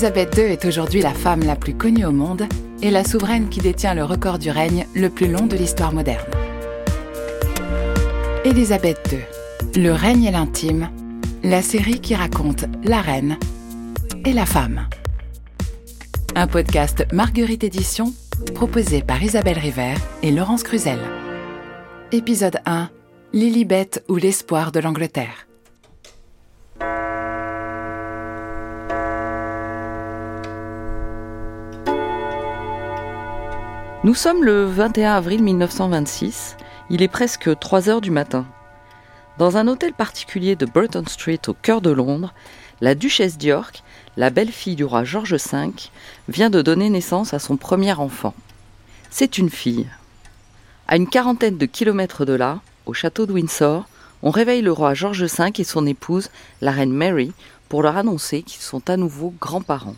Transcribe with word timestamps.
Élisabeth 0.00 0.34
II 0.38 0.44
est 0.44 0.64
aujourd'hui 0.64 1.02
la 1.02 1.12
femme 1.12 1.42
la 1.42 1.56
plus 1.56 1.74
connue 1.74 2.06
au 2.06 2.10
monde 2.10 2.44
et 2.80 2.90
la 2.90 3.04
souveraine 3.04 3.50
qui 3.50 3.60
détient 3.60 3.92
le 3.92 4.02
record 4.02 4.38
du 4.38 4.50
règne 4.50 4.86
le 4.94 5.10
plus 5.10 5.30
long 5.30 5.44
de 5.44 5.54
l'histoire 5.56 5.92
moderne. 5.92 6.24
Élisabeth 8.46 8.98
II, 9.12 9.82
le 9.82 9.92
règne 9.92 10.24
et 10.24 10.30
l'intime, 10.30 10.88
la 11.42 11.60
série 11.60 12.00
qui 12.00 12.14
raconte 12.14 12.64
la 12.82 13.02
reine 13.02 13.36
et 14.24 14.32
la 14.32 14.46
femme. 14.46 14.88
Un 16.34 16.46
podcast 16.46 17.04
Marguerite 17.12 17.64
Édition 17.64 18.14
proposé 18.54 19.02
par 19.02 19.22
Isabelle 19.22 19.58
River 19.58 19.92
et 20.22 20.30
Laurence 20.30 20.62
Cruzel. 20.62 20.98
Épisode 22.10 22.56
1 22.64 22.88
Lilibet 23.34 23.90
ou 24.08 24.16
l'espoir 24.16 24.72
de 24.72 24.80
l'Angleterre. 24.80 25.49
Nous 34.02 34.14
sommes 34.14 34.44
le 34.44 34.64
21 34.64 35.12
avril 35.12 35.42
1926. 35.42 36.56
Il 36.88 37.02
est 37.02 37.08
presque 37.08 37.58
3 37.58 37.90
heures 37.90 38.00
du 38.00 38.10
matin. 38.10 38.46
Dans 39.36 39.58
un 39.58 39.68
hôtel 39.68 39.92
particulier 39.92 40.56
de 40.56 40.64
Burton 40.64 41.06
Street 41.06 41.40
au 41.48 41.52
cœur 41.52 41.82
de 41.82 41.90
Londres, 41.90 42.32
la 42.80 42.94
duchesse 42.94 43.36
d'York, 43.36 43.82
la 44.16 44.30
belle-fille 44.30 44.74
du 44.74 44.84
roi 44.84 45.04
George 45.04 45.34
V, 45.34 45.72
vient 46.30 46.48
de 46.48 46.62
donner 46.62 46.88
naissance 46.88 47.34
à 47.34 47.38
son 47.38 47.58
premier 47.58 47.92
enfant. 47.92 48.32
C'est 49.10 49.36
une 49.36 49.50
fille. 49.50 49.86
À 50.88 50.96
une 50.96 51.06
quarantaine 51.06 51.58
de 51.58 51.66
kilomètres 51.66 52.24
de 52.24 52.32
là, 52.32 52.60
au 52.86 52.94
château 52.94 53.26
de 53.26 53.32
Windsor, 53.34 53.86
on 54.22 54.30
réveille 54.30 54.62
le 54.62 54.72
roi 54.72 54.94
George 54.94 55.24
V 55.24 55.52
et 55.58 55.64
son 55.64 55.86
épouse, 55.86 56.30
la 56.62 56.70
reine 56.70 56.92
Mary, 56.94 57.34
pour 57.68 57.82
leur 57.82 57.98
annoncer 57.98 58.40
qu'ils 58.44 58.62
sont 58.62 58.88
à 58.88 58.96
nouveau 58.96 59.34
grands-parents. 59.38 59.96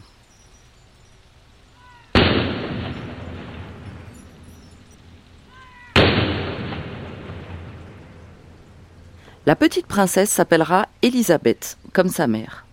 La 9.44 9.56
petite 9.56 9.86
princesse 9.86 10.30
s'appellera 10.30 10.86
Elisabeth, 11.02 11.76
comme 11.92 12.08
sa 12.08 12.28
mère. 12.28 12.64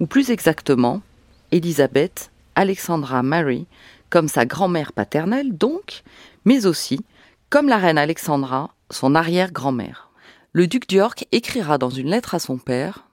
Ou 0.00 0.06
plus 0.06 0.30
exactement, 0.30 1.02
Elisabeth 1.52 2.30
Alexandra 2.54 3.22
Mary, 3.22 3.66
comme 4.08 4.26
sa 4.26 4.46
grand-mère 4.46 4.94
paternelle 4.94 5.56
donc, 5.56 6.02
mais 6.46 6.64
aussi 6.64 7.04
comme 7.50 7.68
la 7.68 7.76
reine 7.76 7.98
Alexandra, 7.98 8.74
son 8.90 9.14
arrière-grand-mère. 9.14 10.10
Le 10.52 10.66
duc 10.66 10.88
d'York 10.88 11.26
écrira 11.30 11.76
dans 11.76 11.90
une 11.90 12.08
lettre 12.08 12.34
à 12.34 12.38
son 12.38 12.56
père 12.56 13.04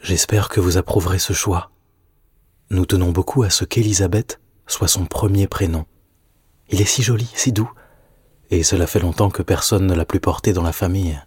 J'espère 0.00 0.48
que 0.48 0.60
vous 0.60 0.76
approuverez 0.76 1.18
ce 1.18 1.32
choix. 1.32 1.70
Nous 2.70 2.86
tenons 2.86 3.10
beaucoup 3.10 3.42
à 3.42 3.50
ce 3.50 3.64
qu'Elisabeth 3.64 4.40
soit 4.66 4.88
son 4.88 5.06
premier 5.06 5.48
prénom. 5.48 5.84
Il 6.68 6.80
est 6.80 6.86
si 6.86 7.02
joli, 7.02 7.28
si 7.34 7.52
doux, 7.52 7.70
et 8.50 8.62
cela 8.62 8.86
fait 8.86 9.00
longtemps 9.00 9.30
que 9.30 9.42
personne 9.42 9.86
ne 9.86 9.94
l'a 9.94 10.04
plus 10.04 10.20
porté 10.20 10.52
dans 10.52 10.62
la 10.62 10.72
famille. 10.72 11.20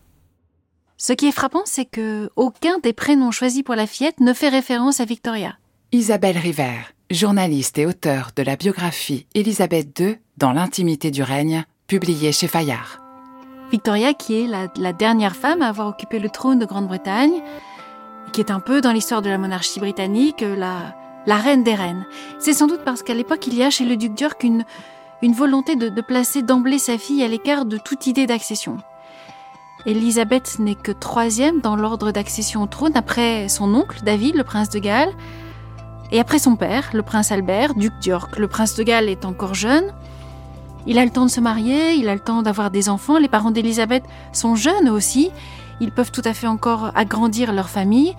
Ce 0.99 1.13
qui 1.13 1.27
est 1.27 1.31
frappant, 1.31 1.61
c'est 1.65 1.85
que 1.85 2.31
aucun 2.35 2.79
des 2.79 2.91
prénoms 2.91 3.29
choisis 3.29 3.61
pour 3.61 3.75
la 3.75 3.85
fillette 3.85 4.19
ne 4.19 4.33
fait 4.33 4.49
référence 4.49 4.99
à 4.99 5.05
Victoria. 5.05 5.55
Isabelle 5.91 6.39
River, 6.39 6.73
journaliste 7.11 7.77
et 7.77 7.85
auteure 7.85 8.31
de 8.35 8.41
la 8.41 8.55
biographie 8.55 9.27
Élisabeth 9.35 9.99
II 9.99 10.17
dans 10.37 10.53
l'intimité 10.53 11.11
du 11.11 11.21
règne, 11.21 11.65
publiée 11.85 12.31
chez 12.31 12.47
Fayard. 12.47 12.97
Victoria, 13.71 14.15
qui 14.15 14.41
est 14.41 14.47
la, 14.47 14.91
dernière 14.91 15.35
femme 15.35 15.61
à 15.61 15.67
avoir 15.67 15.87
occupé 15.87 16.17
le 16.17 16.29
trône 16.29 16.57
de 16.57 16.65
Grande-Bretagne, 16.65 17.43
qui 18.33 18.41
est 18.41 18.49
un 18.49 18.59
peu 18.59 18.81
dans 18.81 18.91
l'histoire 18.91 19.21
de 19.21 19.29
la 19.29 19.37
monarchie 19.37 19.79
britannique 19.79 20.41
la, 20.41 20.95
la 21.27 21.35
reine 21.35 21.63
des 21.63 21.75
reines. 21.75 22.07
C'est 22.39 22.53
sans 22.53 22.65
doute 22.65 22.81
parce 22.83 23.03
qu'à 23.03 23.13
l'époque, 23.13 23.45
il 23.45 23.55
y 23.55 23.61
a 23.61 23.69
chez 23.69 23.85
le 23.85 23.97
duc 23.97 24.15
d'York 24.15 24.43
une, 24.43 24.65
une 25.21 25.33
volonté 25.33 25.75
de, 25.75 25.89
de 25.89 26.01
placer 26.01 26.41
d'emblée 26.41 26.79
sa 26.79 26.97
fille 26.97 27.23
à 27.23 27.27
l'écart 27.27 27.65
de 27.65 27.77
toute 27.77 28.07
idée 28.07 28.25
d'accession. 28.25 28.79
Élisabeth 29.85 30.59
n'est 30.59 30.75
que 30.75 30.91
troisième 30.91 31.61
dans 31.61 31.75
l'ordre 31.75 32.11
d'accession 32.11 32.63
au 32.63 32.67
trône 32.67 32.95
après 32.95 33.47
son 33.47 33.73
oncle 33.73 33.99
David, 34.03 34.35
le 34.35 34.43
prince 34.43 34.69
de 34.69 34.79
Galles, 34.79 35.13
et 36.11 36.19
après 36.19 36.39
son 36.39 36.55
père, 36.55 36.89
le 36.93 37.03
prince 37.03 37.31
Albert, 37.31 37.75
duc 37.75 37.93
d'York. 37.99 38.37
Le 38.37 38.47
prince 38.47 38.75
de 38.75 38.83
Galles 38.83 39.09
est 39.09 39.25
encore 39.25 39.53
jeune. 39.53 39.93
Il 40.85 40.97
a 40.97 41.05
le 41.05 41.11
temps 41.11 41.25
de 41.25 41.31
se 41.31 41.41
marier, 41.41 41.93
il 41.95 42.07
a 42.07 42.13
le 42.13 42.19
temps 42.21 42.41
d'avoir 42.41 42.71
des 42.71 42.87
enfants. 42.87 43.17
Les 43.17 43.27
parents 43.27 43.51
d'Élisabeth 43.51 44.03
sont 44.31 44.55
jeunes 44.55 44.89
aussi. 44.89 45.31
Ils 45.81 45.91
peuvent 45.91 46.11
tout 46.11 46.21
à 46.23 46.33
fait 46.33 46.47
encore 46.47 46.91
agrandir 46.95 47.51
leur 47.51 47.69
famille. 47.69 48.15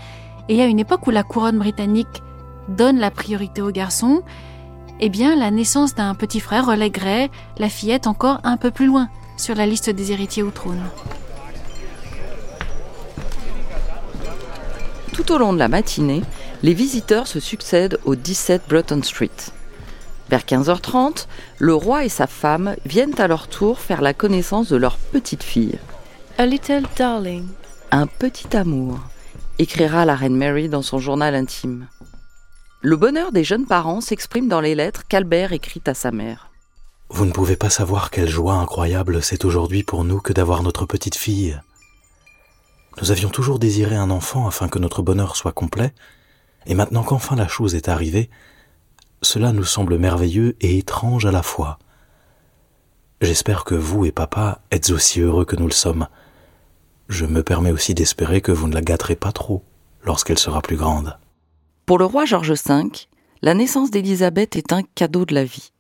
Et 0.51 0.61
à 0.63 0.67
une 0.67 0.79
époque 0.79 1.07
où 1.07 1.11
la 1.11 1.23
couronne 1.23 1.59
britannique 1.59 2.23
donne 2.69 2.99
la 2.99 3.11
priorité 3.11 3.63
aux 3.63 3.71
garçons, 3.71 4.23
eh 5.01 5.09
bien, 5.09 5.35
la 5.35 5.51
naissance 5.51 5.95
d'un 5.95 6.15
petit 6.15 6.41
frère 6.41 6.67
relèguerait 6.67 7.31
la 7.57 7.71
fillette 7.71 8.07
encore 8.07 8.41
un 8.45 8.59
peu 8.59 8.71
plus 8.71 8.87
loin 8.87 9.09
sur 9.39 9.55
la 9.55 9.67
liste 9.67 9.89
des 9.89 10.13
héritiers 10.13 10.43
au 10.43 10.51
trône. 10.51 10.83
Tout 15.19 15.33
au 15.33 15.39
long 15.39 15.53
de 15.53 15.59
la 15.59 15.67
matinée, 15.67 16.23
les 16.63 16.75
visiteurs 16.75 17.27
se 17.27 17.41
succèdent 17.41 17.99
au 18.05 18.15
17 18.15 18.63
Breton 18.69 19.03
Street. 19.03 19.33
Vers 20.31 20.43
15h30, 20.43 21.27
le 21.59 21.75
roi 21.75 22.05
et 22.05 22.09
sa 22.09 22.29
femme 22.29 22.77
viennent 22.87 23.21
à 23.21 23.27
leur 23.27 23.49
tour 23.49 23.81
faire 23.81 24.01
la 24.01 24.15
connaissance 24.15 24.69
de 24.69 24.77
leur 24.77 24.97
petite 24.97 25.43
fille. 25.43 25.77
A 26.39 26.47
little 26.47 26.85
darling. 26.97 27.49
Un 27.91 28.07
petit 28.07 28.57
amour, 28.57 29.01
écrira 29.59 30.05
la 30.05 30.15
reine 30.15 30.37
Mary 30.37 30.69
dans 30.69 30.83
son 30.83 31.01
journal 31.01 31.35
intime. 31.35 31.89
Le 32.81 32.95
bonheur 32.95 33.33
des 33.33 33.43
jeunes 33.43 33.67
parents 33.67 34.01
s'exprime 34.01 34.47
dans 34.47 34.61
les 34.61 34.77
lettres 34.77 35.03
qu'Albert 35.09 35.53
écrit 35.53 35.83
à 35.87 35.95
sa 35.95 36.13
mère. 36.13 36.49
Vous 37.11 37.27
ne 37.27 37.33
pouvez 37.33 37.57
pas 37.57 37.71
savoir 37.71 38.13
quelle 38.13 38.29
joie 38.29 38.55
incroyable 38.55 39.21
c'est 39.21 39.45
aujourd'hui 39.45 39.83
pour 39.83 40.05
nous 40.05 40.21
que 40.21 40.33
d'avoir 40.33 40.63
notre 40.63 40.87
petite 40.87 41.17
fille. 41.17 41.59
Nous 43.01 43.13
avions 43.13 43.29
toujours 43.29 43.59
désiré 43.59 43.95
un 43.95 44.11
enfant 44.11 44.47
afin 44.49 44.69
que 44.69 44.79
notre 44.79 45.03
bonheur 45.03 45.37
soit 45.37 45.53
complet, 45.53 45.93
et 46.67 46.75
maintenant 46.75 47.05
qu'enfin 47.05 47.37
la 47.37 47.47
chose 47.47 47.75
est 47.75 47.89
arrivée, 47.89 48.29
cela 49.23 49.53
nous 49.53 49.65
semble 49.65 49.99
merveilleux 49.99 50.57
et 50.61 50.79
étrange 50.79 51.25
à 51.25 51.31
la 51.31 51.43
fois. 51.43 51.79
J'espère 53.21 53.65
que 53.65 53.75
vous 53.75 54.05
et 54.05 54.13
papa 54.13 54.61
êtes 54.71 54.91
aussi 54.91 55.21
heureux 55.21 55.45
que 55.45 55.57
nous 55.57 55.67
le 55.67 55.73
sommes. 55.73 56.09
Je 57.09 57.25
me 57.25 57.43
permets 57.43 57.71
aussi 57.71 57.95
d'espérer 57.95 58.41
que 58.41 58.53
vous 58.53 58.69
ne 58.69 58.75
la 58.75 58.83
gâterez 58.83 59.17
pas 59.17 59.33
trop 59.33 59.63
lorsqu'elle 60.05 60.39
sera 60.39 60.61
plus 60.61 60.77
grande. 60.77 61.19
Pour 61.87 61.99
le 61.99 62.05
roi 62.05 62.25
George 62.25 62.53
V, 62.53 62.91
la 63.43 63.55
naissance 63.55 63.91
d'Élisabeth 63.91 64.57
est 64.57 64.73
un 64.73 64.83
cadeau 64.83 65.25
de 65.25 65.35
la 65.35 65.45
vie. 65.45 65.73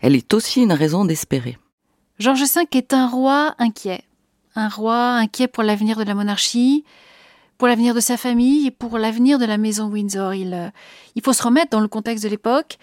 Elle 0.00 0.14
est 0.14 0.32
aussi 0.32 0.62
une 0.62 0.72
raison 0.72 1.04
d'espérer. 1.04 1.58
George 2.18 2.42
V 2.42 2.66
est 2.72 2.92
un 2.94 3.08
roi 3.08 3.54
inquiet 3.58 4.04
un 4.54 4.68
roi 4.68 5.12
inquiet 5.14 5.48
pour 5.48 5.62
l'avenir 5.62 5.96
de 5.96 6.04
la 6.04 6.14
monarchie, 6.14 6.84
pour 7.58 7.68
l'avenir 7.68 7.94
de 7.94 8.00
sa 8.00 8.16
famille 8.16 8.66
et 8.66 8.70
pour 8.70 8.98
l'avenir 8.98 9.38
de 9.38 9.44
la 9.44 9.58
maison 9.58 9.88
Windsor. 9.88 10.34
Il, 10.34 10.54
euh, 10.54 11.20
faut 11.22 11.32
se 11.32 11.42
remettre 11.42 11.70
dans 11.70 11.80
le 11.80 11.88
contexte 11.88 12.24
de 12.24 12.28
l'époque. 12.28 12.78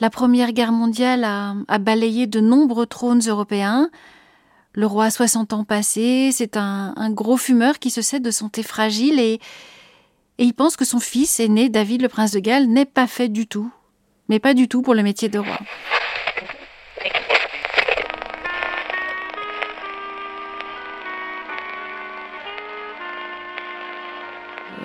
La 0.00 0.10
Première 0.10 0.52
Guerre 0.52 0.72
mondiale 0.72 1.24
a, 1.24 1.78
balayé 1.78 2.26
de 2.26 2.40
nombreux 2.40 2.86
trônes 2.86 3.22
européens. 3.26 3.90
Le 4.72 4.86
roi 4.86 5.06
a 5.06 5.10
60 5.10 5.52
ans 5.52 5.64
passés, 5.64 6.30
c'est 6.32 6.56
un, 6.56 7.10
gros 7.10 7.36
fumeur 7.36 7.80
qui 7.80 7.90
se 7.90 8.00
sait 8.00 8.20
de 8.20 8.30
santé 8.30 8.62
fragile 8.62 9.18
et 9.18 9.40
il 10.38 10.54
pense 10.54 10.76
que 10.76 10.84
son 10.84 11.00
fils 11.00 11.40
aîné, 11.40 11.68
David 11.68 12.00
le 12.00 12.08
prince 12.08 12.30
de 12.30 12.38
Galles, 12.38 12.68
n'est 12.68 12.84
pas 12.84 13.08
fait 13.08 13.28
du 13.28 13.48
tout, 13.48 13.68
mais 14.28 14.38
pas 14.38 14.54
du 14.54 14.68
tout 14.68 14.82
pour 14.82 14.94
le 14.94 15.02
métier 15.02 15.28
de 15.28 15.40
roi. 15.40 15.58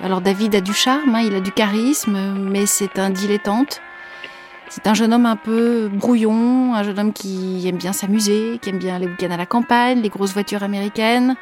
Alors 0.04 0.20
David 0.20 0.54
a 0.54 0.60
du 0.60 0.74
charme, 0.74 1.16
hein, 1.16 1.22
il 1.22 1.34
a 1.34 1.40
du 1.40 1.54
charisme, 1.54 2.36
mais 2.38 2.66
c'est 2.66 3.00
un 3.00 3.10
dilettante. 3.10 3.80
C'est 4.68 4.86
un 4.86 4.94
jeune 4.94 5.14
homme 5.14 5.26
un 5.26 5.38
peu 5.38 5.88
brouillon, 5.88 6.76
un 6.76 6.84
jeune 6.84 7.00
homme 7.00 7.14
qui 7.14 7.66
aime 7.66 7.78
bien 7.78 7.94
s'amuser, 7.94 8.60
qui 8.62 8.70
aime 8.70 8.80
bien 8.80 9.00
les 9.00 9.06
week-ends 9.08 9.32
à 9.32 9.38
la 9.38 9.46
campagne, 9.46 10.02
les 10.02 10.10
grosses 10.10 10.34
voitures 10.34 10.62
américaines, 10.62 11.38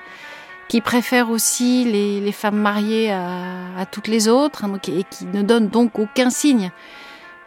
qui 0.68 0.80
préfère 0.80 1.31
aussi 1.31 1.86
les, 1.86 2.31
femmes 2.31 2.60
mariées 2.60 3.12
à, 3.12 3.88
toutes 3.92 4.08
les 4.08 4.28
autres, 4.28 4.63
hein, 4.63 4.78
et 4.90 5.06
qui 5.10 5.25
ne 5.25 5.42
donne 5.42 5.69
donc 5.69 5.98
aucun 5.98 6.30
signe 6.30 6.69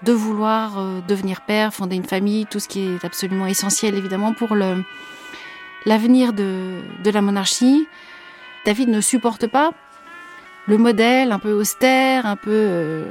de 0.03 0.13
vouloir 0.13 0.81
euh, 0.81 1.01
devenir 1.07 1.43
père, 1.43 1.73
fonder 1.73 1.95
une 1.95 2.05
famille, 2.05 2.45
tout 2.47 2.59
ce 2.59 2.67
qui 2.67 2.81
est 2.81 3.05
absolument 3.05 3.47
essentiel 3.47 3.95
évidemment 3.95 4.35
pour 4.35 4.57
l'avenir 5.87 6.33
de, 6.33 6.81
de 7.05 7.11
la 7.11 7.23
monarchie. 7.23 7.87
David 8.67 8.89
ne 8.89 9.01
supporte 9.01 9.47
pas 9.47 9.71
le 10.67 10.79
modèle 10.79 11.33
un 11.33 11.39
peu 11.39 11.53
austère, 11.53 12.27
un 12.27 12.37
peu 12.37 12.51
euh, 12.51 13.05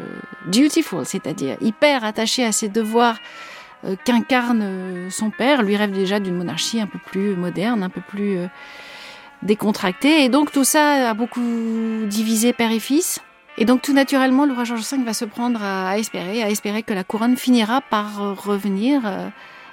dutiful, 0.48 1.06
c'est-à-dire 1.06 1.58
hyper 1.62 2.04
attaché 2.04 2.44
à 2.44 2.52
ses 2.52 2.70
devoirs 2.70 3.18
euh, 3.86 3.96
qu'incarne 4.04 4.62
euh, 4.64 5.10
son 5.10 5.30
père, 5.30 5.62
lui 5.62 5.76
rêve 5.76 5.92
déjà 5.92 6.20
d'une 6.20 6.36
monarchie 6.36 6.82
un 6.82 6.88
peu 6.88 7.00
plus 7.00 7.36
moderne, 7.36 7.84
un 7.84 7.90
peu 7.90 8.02
plus 8.02 8.38
décontracté. 9.42 10.24
Et 10.24 10.30
donc 10.30 10.52
tout 10.52 10.64
ça 10.64 11.10
a 11.10 11.14
beaucoup 11.14 12.06
divisé 12.08 12.54
père 12.54 12.72
et 12.72 12.80
fils. 12.80 13.22
Et 13.58 13.66
donc 13.66 13.82
tout 13.82 13.94
naturellement, 13.94 14.46
le 14.46 14.54
roi 14.54 14.64
George 14.64 14.82
V 14.82 15.04
va 15.04 15.14
se 15.14 15.26
prendre 15.26 15.62
à, 15.64 15.98
espérer, 16.00 16.42
à 16.42 16.50
espérer 16.50 16.82
que 16.82 16.94
la 16.94 17.04
couronne 17.04 17.38
finira 17.38 17.82
par 17.82 18.44
revenir 18.44 19.02
euh, 19.06 19.28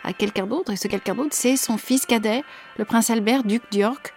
à 0.05 0.13
quelqu'un 0.13 0.47
d'autre. 0.47 0.73
Et 0.73 0.77
ce 0.77 0.87
quelqu'un 0.87 1.15
d'autre, 1.15 1.33
c'est 1.33 1.57
son 1.57 1.79
fils 1.79 2.05
cadet, 2.05 2.45
le 2.77 2.85
prince 2.85 3.09
Albert, 3.09 3.43
duc 3.45 3.63
d'York, 3.71 4.13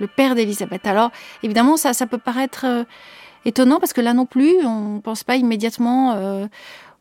le 0.00 0.06
père 0.06 0.34
d'Élisabeth. 0.34 0.86
Alors 0.86 1.10
évidemment, 1.42 1.76
ça, 1.76 1.92
ça 1.92 2.06
peut 2.06 2.18
paraître 2.18 2.64
euh, 2.64 2.84
étonnant 3.44 3.78
parce 3.80 3.92
que 3.92 4.00
là 4.00 4.14
non 4.14 4.26
plus, 4.26 4.64
on 4.64 4.96
ne 4.96 5.00
pense 5.00 5.24
pas 5.24 5.36
immédiatement 5.36 6.12
euh, 6.12 6.46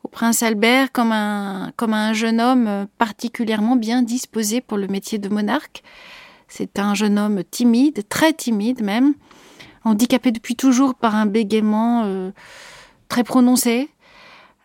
au 0.04 0.08
prince 0.08 0.44
Albert 0.44 0.92
comme 0.92 1.12
un, 1.12 1.72
comme 1.76 1.94
un 1.94 2.14
jeune 2.14 2.40
homme 2.40 2.88
particulièrement 2.98 3.76
bien 3.76 4.02
disposé 4.02 4.62
pour 4.62 4.78
le 4.78 4.88
métier 4.88 5.18
de 5.18 5.30
monarque. 5.30 5.84
C'est 6.48 6.80
un 6.80 6.94
jeune 6.94 7.18
homme 7.18 7.44
timide, 7.44 8.08
très 8.08 8.34
timide 8.34 8.82
même, 8.82 9.14
handicapé 9.84 10.32
depuis 10.32 10.56
toujours 10.56 10.96
par 10.96 11.16
un 11.16 11.26
bégaiement 11.26 12.04
euh, 12.06 12.32
très 13.10 13.24
prononcé. 13.24 13.90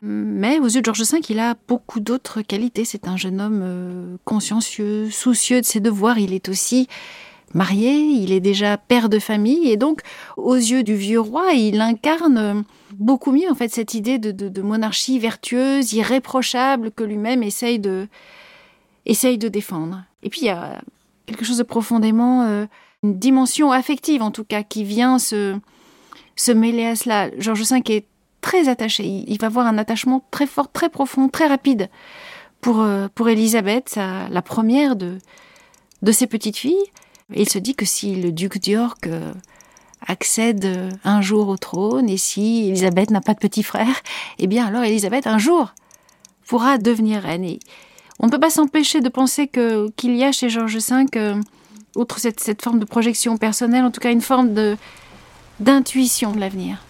Mais 0.03 0.59
aux 0.59 0.67
yeux 0.67 0.81
de 0.81 0.85
Georges 0.87 1.03
V, 1.11 1.21
il 1.29 1.39
a 1.39 1.55
beaucoup 1.69 2.01
d'autres 2.01 2.41
qualités. 2.41 2.85
C'est 2.85 3.07
un 3.07 3.17
jeune 3.17 3.41
homme 3.41 3.61
euh, 3.63 4.17
consciencieux, 4.25 5.11
soucieux 5.11 5.61
de 5.61 5.67
ses 5.67 5.81
devoirs. 5.81 6.19
Il 6.19 6.33
est 6.33 6.49
aussi 6.49 6.89
marié, 7.55 7.93
il 7.93 8.33
est 8.33 8.41
déjà 8.41 8.77
père 8.77 9.09
de 9.09 9.19
famille. 9.19 9.71
Et 9.71 9.77
donc, 9.77 10.01
aux 10.37 10.55
yeux 10.55 10.83
du 10.83 10.95
vieux 10.95 11.21
roi, 11.21 11.53
il 11.53 11.81
incarne 11.81 12.65
beaucoup 12.93 13.33
mieux 13.33 13.51
en 13.51 13.55
fait 13.55 13.69
cette 13.69 13.95
idée 13.95 14.19
de, 14.19 14.63
monarchie 14.63 15.19
vertueuse, 15.19 15.93
irréprochable, 15.93 16.91
que 16.91 17.05
lui-même 17.05 17.43
essaye 17.43 17.79
de, 17.79 18.09
défendre. 19.05 20.05
Et 20.23 20.31
puis, 20.31 20.43
il 20.43 20.47
y 20.47 20.51
a 20.51 20.81
quelque 21.27 21.45
chose 21.45 21.59
de 21.59 21.63
profondément... 21.63 22.43
Euh, 22.43 22.67
une 23.03 23.19
dimension 23.19 23.73
affective 23.73 24.23
en 24.23 24.31
tout 24.31 24.45
cas 24.45 24.63
qui 24.63 24.85
vient 24.85 25.19
se, 25.19 25.59
mêler 26.55 26.87
à 26.87 26.97
cela. 26.97 27.31
Georges 27.39 27.71
V 27.71 27.81
est 27.87 28.07
très 28.41 28.69
attaché, 28.69 29.05
il, 29.05 29.39
va 29.39 29.47
avoir 29.47 29.67
un 29.67 29.79
attachement 29.79 30.25
très 30.31 30.47
fort, 30.47 30.71
très 30.71 30.89
profond, 30.89 31.29
très 31.29 31.47
rapide 31.47 31.89
pour, 32.61 32.81
euh, 32.81 33.09
pour 33.15 33.29
Elisabeth, 33.29 33.97
la 33.97 34.43
première 34.43 34.97
de 34.97 35.19
ses 36.13 36.27
petites 36.27 36.57
filles. 36.57 36.91
Il 37.35 37.49
se 37.49 37.59
dit 37.59 37.75
que 37.75 37.85
si 37.85 38.17
le 38.17 38.33
duc 38.33 38.59
d'York 38.59 39.07
euh, 39.07 39.33
accède 40.07 40.67
un 41.05 41.21
jour 41.21 41.49
au 41.49 41.57
trône 41.57 42.09
et 42.09 42.17
si 42.17 42.69
Elisabeth 42.69 43.11
n'a 43.11 43.21
pas 43.21 43.35
de 43.35 43.39
petit 43.39 43.63
frère, 43.63 43.95
eh 44.39 44.47
bien 44.47 44.67
alors 44.67 44.83
Elisabeth 44.83 45.27
un 45.27 45.39
jour 45.39 45.73
pourra 46.47 46.79
devenir 46.79 47.23
reine. 47.23 47.59
on 48.19 48.27
ne 48.27 48.31
peut 48.33 48.41
pas 48.41 48.51
s'empêcher 48.51 49.01
de 49.01 49.09
penser 49.09 49.47
qu'il 49.49 50.17
y 50.17 50.25
a 50.25 50.33
chez 50.33 50.49
Georges 50.49 50.79
V 50.79 51.07
euh, 51.17 51.41
outre 51.95 52.19
cette, 52.19 52.63
forme 52.63 52.81
de 52.81 52.85
projection 52.85 53.37
personnelle, 53.37 53.85
en 53.85 53.91
tout 53.91 54.01
cas 54.01 54.11
une 54.11 54.21
forme 54.21 54.55
de 54.55 54.77
d'intuition 55.61 56.33
de 56.33 56.41
l'avenir. 56.41 56.83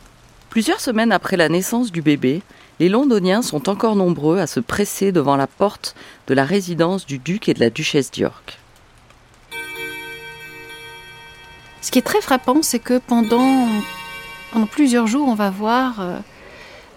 Plusieurs 0.49 0.81
semaines 0.81 1.11
après 1.11 1.37
la 1.37 1.49
naissance 1.49 1.91
du 1.91 2.03
bébé, 2.03 2.41
les 2.79 2.89
Londoniens 2.89 3.43
sont 3.43 3.69
encore 3.69 3.97
nombreux 3.97 4.39
à 4.39 4.47
se 4.47 4.61
presser 4.61 5.11
devant 5.11 5.37
la 5.37 5.49
porte 5.49 5.97
de 6.29 6.35
la 6.35 6.45
résidence 6.45 7.05
du 7.05 7.19
duc 7.19 7.49
et 7.49 7.55
de 7.55 7.61
la 7.61 7.69
duchesse 7.69 8.13
d'York. 8.13 8.60
Ce 11.83 11.91
qui 11.91 11.99
est 11.99 12.03
très 12.03 12.21
frappant, 12.21 12.63
c'est 12.63 12.79
que 12.79 12.99
pendant, 12.99 13.67
plusieurs 14.71 15.07
jours, 15.07 15.29
on 15.29 15.35
va 15.35 15.49
voir 15.49 16.01
euh, 16.01 16.19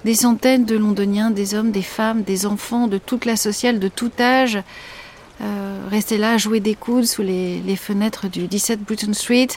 des 0.04 0.16
centaines 0.16 0.66
de 0.66 0.76
Londoniens, 0.76 1.32
des 1.32 1.56
hommes, 1.56 1.72
des 1.72 1.82
femmes, 1.82 2.24
des 2.24 2.46
enfants 2.46 2.88
de 2.88 2.98
toute 2.98 3.26
la 3.26 3.38
sociale, 3.38 3.80
de 3.80 3.88
tout 3.88 4.12
âge, 4.20 4.60
euh, 5.42 5.80
rester 5.90 6.18
là, 6.18 6.38
jouer 6.38 6.60
des 6.60 6.76
coudes 6.76 7.06
sous 7.06 7.22
les, 7.22 7.76
fenêtres 7.78 8.28
du 8.28 8.48
17 8.48 8.82
Bruton 8.82 9.14
Street, 9.14 9.48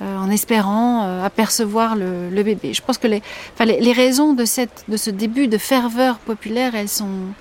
euh, 0.00 0.16
en 0.16 0.30
espérant 0.30 1.22
apercevoir 1.22 1.94
le, 1.94 2.30
bébé. 2.42 2.72
Je 2.72 2.80
pense 2.80 2.96
que 2.96 3.06
les, 3.06 3.92
raisons 3.92 4.32
de, 4.32 4.46
ce 4.46 5.10
début 5.10 5.48
de 5.48 5.58
ferveur 5.58 6.16
populaire, 6.18 6.74
elles 6.74 6.88
sont, 6.88 7.34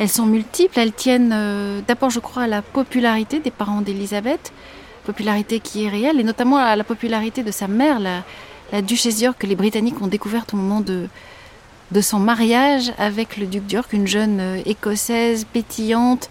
elles 0.00 0.08
sont 0.08 0.26
multiples. 0.26 0.76
Elles 0.80 0.92
tiennent 0.92 1.82
d'abord, 1.86 2.10
je 2.10 2.18
crois, 2.18 2.42
à 2.44 2.48
la 2.48 2.62
popularité 2.62 3.38
des 3.38 3.52
parents 3.52 3.80
d'Elisabeth, 3.80 4.52
popularité 5.08 5.58
qui 5.58 5.84
est 5.84 5.88
réelle, 5.88 6.20
et 6.20 6.22
notamment 6.22 6.58
la 6.58 6.84
popularité 6.84 7.42
de 7.42 7.50
sa 7.50 7.66
mère, 7.66 7.98
la, 7.98 8.82
duchesse 8.82 9.16
d'York, 9.16 9.38
que 9.38 9.46
les 9.46 9.56
Britanniques 9.56 10.02
ont 10.02 10.06
découverte 10.06 10.52
au 10.52 10.58
moment 10.58 10.82
de, 10.82 11.08
son 12.02 12.18
mariage 12.18 12.92
avec 12.98 13.38
le 13.38 13.46
duc 13.46 13.64
d'York, 13.64 13.94
une 13.94 14.06
jeune 14.06 14.60
écossaise 14.66 15.46
pétillante, 15.50 16.28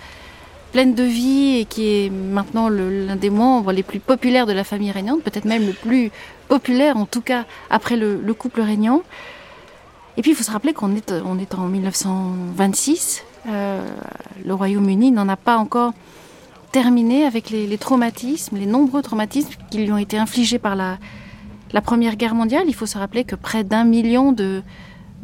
pleine 0.74 0.94
de 0.94 1.04
vie 1.04 1.58
et 1.58 1.66
qui 1.66 1.84
est 1.88 2.12
maintenant 2.12 2.70
l'un 2.70 3.16
des 3.16 3.32
membres 3.32 3.72
les 3.72 3.82
plus 3.82 4.00
populaires 4.00 4.46
de 4.46 4.54
la 4.54 4.64
famille 4.64 4.92
régnante, 4.92 5.24
peut-être 5.24 5.46
même 5.46 5.66
le 5.66 5.74
plus 5.74 6.12
populaire 6.48 6.98
en 6.98 7.08
tout 7.08 7.22
cas 7.22 7.46
après 7.72 7.96
le, 7.96 8.34
couple 8.36 8.62
régnant. 8.62 9.02
Et 10.18 10.22
puis 10.22 10.32
il 10.32 10.36
faut 10.36 10.44
se 10.44 10.52
rappeler 10.52 10.74
qu'on 10.74 10.96
est, 10.96 11.12
on 11.26 11.40
est 11.40 11.56
en 11.56 11.66
1926, 11.68 13.24
euh, 13.50 13.84
le 14.46 14.54
Royaume-Uni 14.54 15.10
n'en 15.12 15.28
a 15.30 15.36
pas 15.36 15.58
encore 15.58 15.94
terminé 16.72 17.26
avec 17.26 17.50
les, 17.50 17.78
traumatismes, 17.78 18.58
les 18.58 18.66
nombreux 18.66 19.02
traumatismes 19.02 19.52
qui 19.70 19.80
lui 19.80 19.92
ont 19.92 19.98
été 19.98 20.18
infligés 20.18 20.60
par 20.60 20.76
la, 20.76 20.98
Première 21.84 22.16
Guerre 22.16 22.36
mondiale. 22.36 22.64
Il 22.68 22.74
faut 22.74 22.86
se 22.86 22.98
rappeler 22.98 23.24
que 23.24 23.36
près 23.36 23.64
d'un 23.64 23.84
million 23.84 24.32
de, 24.32 24.64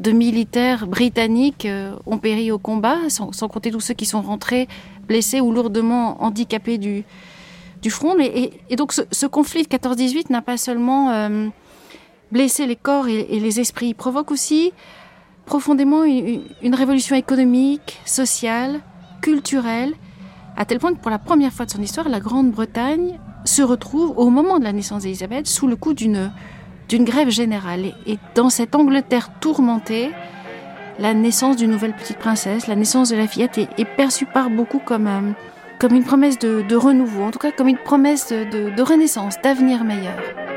militaires 0.06 0.88
britanniques 0.88 1.66
euh, 1.66 1.96
ont 2.06 2.18
péri 2.18 2.52
au 2.52 2.60
combat, 2.60 2.98
sans, 3.10 3.32
compter 3.48 3.72
tous 3.72 3.80
ceux 3.80 3.94
qui 3.94 4.06
sont 4.06 4.22
rentrés 4.22 4.68
blessés 5.08 5.42
ou 5.42 5.52
lourdement 5.52 6.24
handicapés 6.24 6.78
du, 6.78 7.04
du 7.82 7.90
front. 7.90 8.16
Et, 8.20 8.76
donc 8.76 8.94
ce, 8.94 9.26
conflit 9.26 9.64
de 9.64 9.68
14-18 9.68 10.32
n'a 10.32 10.42
pas 10.42 10.58
seulement 10.58 11.12
euh, 11.12 11.48
blessé 12.32 12.66
les 12.66 12.76
corps 12.76 13.08
et, 13.08 13.40
les 13.40 13.60
esprits, 13.60 13.90
il 13.90 13.94
provoque 13.94 14.32
aussi 14.32 14.74
profondément 15.46 16.04
une, 16.04 16.76
révolution 16.76 17.16
économique, 17.16 18.00
sociale, 18.06 18.82
culturelle, 19.22 19.94
à 20.56 20.66
tel 20.66 20.80
point 20.80 20.94
que 20.94 21.00
pour 21.00 21.12
la 21.12 21.20
première 21.20 21.52
fois 21.52 21.66
de 21.66 21.72
son 21.72 21.82
histoire, 21.82 22.10
la 22.10 22.20
Grande-Bretagne 22.20 23.20
se 23.46 23.62
retrouve 23.62 24.14
au 24.18 24.30
moment 24.30 24.60
de 24.60 24.64
la 24.64 24.74
naissance 24.74 25.04
d'Elisabeth 25.04 25.48
sous 25.48 25.68
le 25.68 25.76
coup 25.76 25.94
d'une 25.94 26.32
grève 26.92 27.30
générale. 27.30 27.94
Et 28.06 28.18
dans 28.36 28.50
cette 28.50 28.76
Angleterre 28.76 29.32
tourmentée, 29.40 30.12
la 31.00 31.14
naissance 31.14 31.58
d'une 31.58 31.72
nouvelle 31.72 31.94
petite 31.94 32.18
princesse, 32.18 32.68
la 32.68 32.76
naissance 32.76 33.10
de 33.10 33.16
la 33.16 33.28
fillette 33.28 33.58
est, 33.58 33.86
perçue 33.98 34.26
par 34.26 34.50
beaucoup 34.50 34.80
comme, 34.80 35.08
euh, 35.08 35.90
une 35.90 36.04
promesse 36.04 36.40
de, 36.40 36.76
renouveau, 36.76 37.24
en 37.24 37.32
tout 37.32 37.40
cas 37.40 37.52
comme 37.52 37.68
une 37.68 37.78
promesse 37.78 38.32
de 38.32 38.82
renaissance, 38.82 39.36
d'avenir 39.44 39.84
meilleur. 39.84 40.53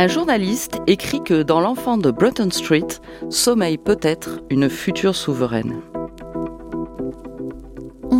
Un 0.00 0.08
journaliste 0.08 0.80
écrit 0.86 1.22
que 1.22 1.42
dans 1.42 1.60
l'enfant 1.60 1.98
de 1.98 2.10
Breton 2.10 2.48
Street 2.50 2.86
sommeille 3.28 3.76
peut-être 3.76 4.40
une 4.48 4.70
future 4.70 5.14
souveraine 5.14 5.82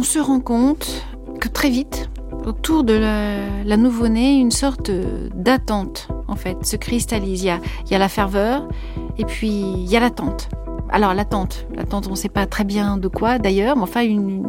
on 0.01 0.03
se 0.03 0.19
rend 0.19 0.41
compte 0.41 1.05
que 1.41 1.49
très 1.49 1.69
vite, 1.69 2.09
autour 2.47 2.85
de 2.85 2.95
la, 2.95 3.77
nouveau-né, 3.77 4.39
une 4.39 4.51
sorte 4.51 4.91
d'attente, 5.35 6.09
en 6.27 6.37
fait, 6.37 6.65
se 6.65 6.77
cristallise. 6.77 7.43
Il 7.43 7.61
y, 7.91 7.95
a, 7.95 7.99
la 7.99 8.09
ferveur 8.09 8.67
et 9.19 9.27
puis 9.27 9.49
il 9.49 9.91
y 9.91 9.97
a 9.97 10.01
l'attente. 10.01 10.49
Alors 10.89 11.13
l'attente, 11.13 11.67
l'attente, 11.75 12.07
on 12.07 12.13
ne 12.13 12.17
sait 12.17 12.31
pas 12.31 12.47
très 12.47 12.65
bien 12.65 12.97
de 12.97 13.09
quoi 13.09 13.39
d'ailleurs, 13.39 13.77
mais 13.77 13.83
enfin 13.83 14.03
une, 14.03 14.43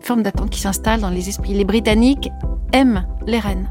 forme 0.00 0.22
d'attente 0.22 0.50
qui 0.50 0.60
s'installe 0.60 1.00
dans 1.00 1.10
les 1.10 1.28
esprits. 1.28 1.52
Les 1.52 1.64
Britanniques 1.64 2.30
aiment 2.72 3.06
les 3.26 3.40
reines. 3.40 3.68